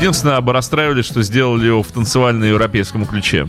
Единственное, 0.04 0.36
оборастраивались, 0.36 1.06
что 1.06 1.22
сделали 1.22 1.64
его 1.64 1.82
в 1.82 1.90
танцевально-европейском 1.90 3.06
ключе. 3.06 3.48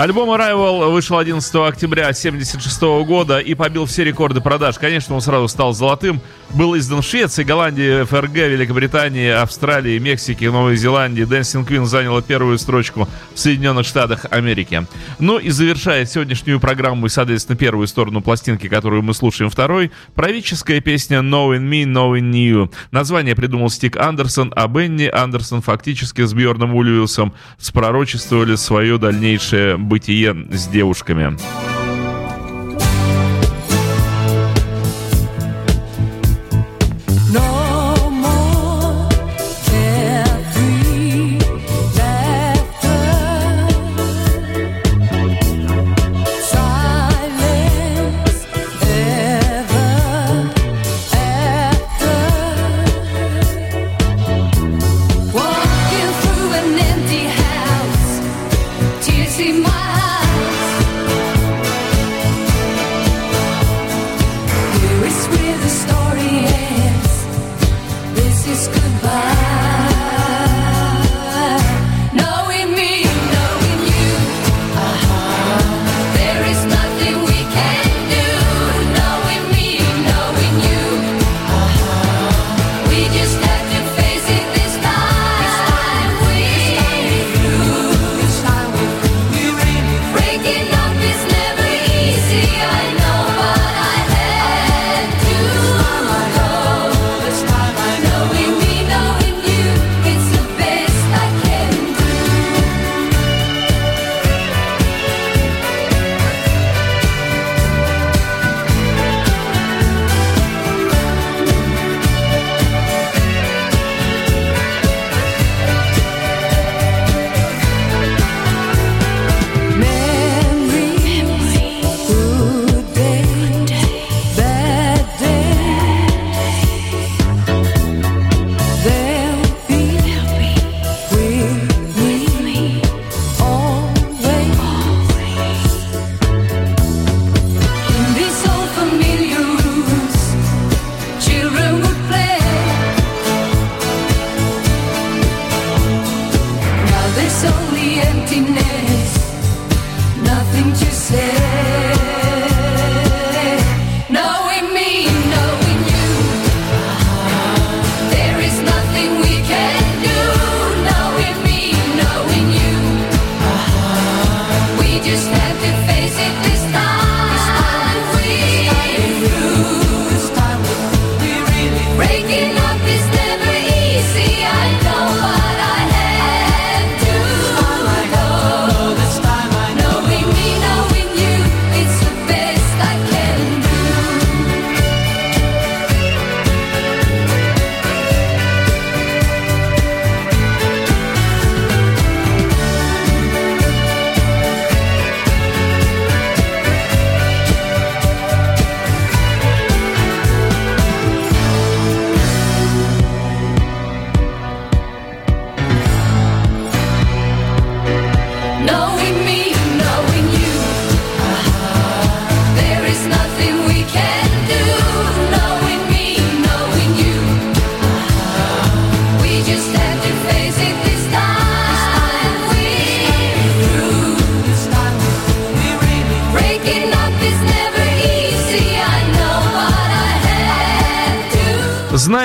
Альбом 0.00 0.30
Arrival 0.30 0.90
вышел 0.90 1.18
11 1.18 1.54
октября 1.56 2.04
1976 2.04 2.80
года 3.06 3.38
и 3.38 3.52
побил 3.52 3.84
все 3.84 4.02
рекорды 4.02 4.40
продаж. 4.40 4.78
Конечно, 4.78 5.14
он 5.14 5.20
сразу 5.20 5.46
стал 5.46 5.74
золотым. 5.74 6.22
Был 6.54 6.74
издан 6.78 7.02
в 7.02 7.04
Швеции, 7.04 7.44
Голландии, 7.44 8.04
ФРГ, 8.04 8.34
Великобритании, 8.34 9.28
Австралии, 9.28 9.98
Мексике, 9.98 10.50
Новой 10.50 10.76
Зеландии. 10.76 11.24
Dancing 11.24 11.68
Queen 11.68 11.84
заняла 11.84 12.22
первую 12.22 12.58
строчку 12.58 13.10
в 13.34 13.38
Соединенных 13.38 13.84
Штатах 13.86 14.24
Америки. 14.30 14.86
Ну 15.18 15.38
и 15.38 15.50
завершая 15.50 16.06
сегодняшнюю 16.06 16.60
программу 16.60 17.04
и, 17.04 17.10
соответственно, 17.10 17.58
первую 17.58 17.86
сторону 17.86 18.22
пластинки, 18.22 18.68
которую 18.68 19.02
мы 19.02 19.12
слушаем 19.12 19.50
второй, 19.50 19.92
правительская 20.14 20.80
песня 20.80 21.18
Knowing 21.18 21.68
Me, 21.68 21.84
Knowing 21.84 22.32
You. 22.32 22.72
Название 22.90 23.36
придумал 23.36 23.68
Стик 23.68 23.98
Андерсон, 23.98 24.50
а 24.56 24.66
Бенни 24.66 25.10
Андерсон 25.12 25.60
фактически 25.60 26.24
с 26.24 26.32
Бьорном 26.32 26.74
Ульвиусом 26.74 27.34
спророчествовали 27.58 28.54
свое 28.54 28.96
дальнейшее 28.96 29.76
бытие 29.90 30.46
с 30.52 30.68
девушками. 30.68 31.36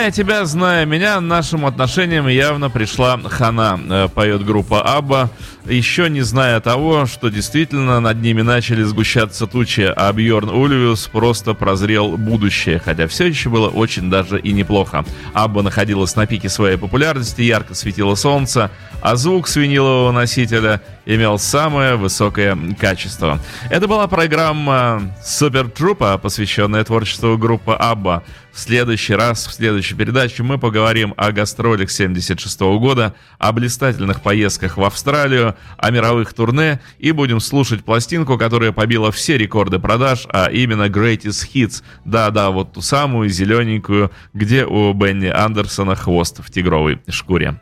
Зная 0.05 0.11
тебя, 0.11 0.45
зная 0.45 0.85
меня, 0.85 1.19
нашим 1.19 1.65
отношениям 1.65 2.27
явно 2.27 2.69
пришла 2.69 3.17
хана, 3.17 3.79
э, 3.89 4.07
поет 4.13 4.45
группа 4.45 4.83
Абба, 4.83 5.31
еще 5.65 6.09
не 6.09 6.21
зная 6.21 6.59
того, 6.59 7.05
что 7.05 7.29
действительно 7.29 7.99
над 7.99 8.21
ними 8.21 8.41
начали 8.41 8.83
сгущаться 8.83 9.47
тучи, 9.47 9.91
а 9.95 10.11
Бьорн 10.13 10.49
Ульвиус 10.49 11.07
просто 11.07 11.53
прозрел 11.53 12.17
будущее, 12.17 12.79
хотя 12.83 13.07
все 13.07 13.25
еще 13.27 13.49
было 13.49 13.69
очень 13.69 14.09
даже 14.09 14.39
и 14.39 14.51
неплохо. 14.51 15.05
Абба 15.33 15.63
находилась 15.63 16.15
на 16.15 16.27
пике 16.27 16.49
своей 16.49 16.77
популярности, 16.77 17.41
ярко 17.41 17.73
светило 17.73 18.15
солнце, 18.15 18.71
а 19.01 19.15
звук 19.15 19.47
с 19.47 19.55
винилового 19.55 20.11
носителя 20.11 20.81
имел 21.05 21.37
самое 21.37 21.95
высокое 21.95 22.57
качество. 22.79 23.39
Это 23.69 23.87
была 23.87 24.07
программа 24.07 25.13
Супер 25.23 25.69
Трупа, 25.69 26.17
посвященная 26.17 26.83
творчеству 26.83 27.37
группы 27.37 27.73
Абба. 27.73 28.23
В 28.51 28.59
следующий 28.59 29.13
раз, 29.13 29.47
в 29.47 29.53
следующей 29.53 29.95
передаче 29.95 30.41
мы 30.41 30.57
поговорим 30.57 31.13
о 31.17 31.33
гастролях 31.33 31.91
76 31.91 32.59
года, 32.61 33.13
о 33.37 33.51
блистательных 33.51 34.21
поездках 34.21 34.77
в 34.77 34.83
Австралию, 34.83 35.54
о 35.77 35.91
мировых 35.91 36.33
турне 36.33 36.79
и 36.99 37.11
будем 37.11 37.39
слушать 37.39 37.83
пластинку, 37.83 38.37
которая 38.37 38.71
побила 38.71 39.11
все 39.11 39.37
рекорды 39.37 39.79
продаж, 39.79 40.27
а 40.31 40.47
именно 40.47 40.87
Greatest 40.87 41.49
Hits. 41.53 41.83
Да-да, 42.05 42.49
вот 42.51 42.73
ту 42.73 42.81
самую 42.81 43.29
зелененькую, 43.29 44.11
где 44.33 44.65
у 44.65 44.93
Бенни 44.93 45.27
Андерсона 45.27 45.95
хвост 45.95 46.39
в 46.45 46.51
тигровой 46.51 46.99
шкуре. 47.09 47.59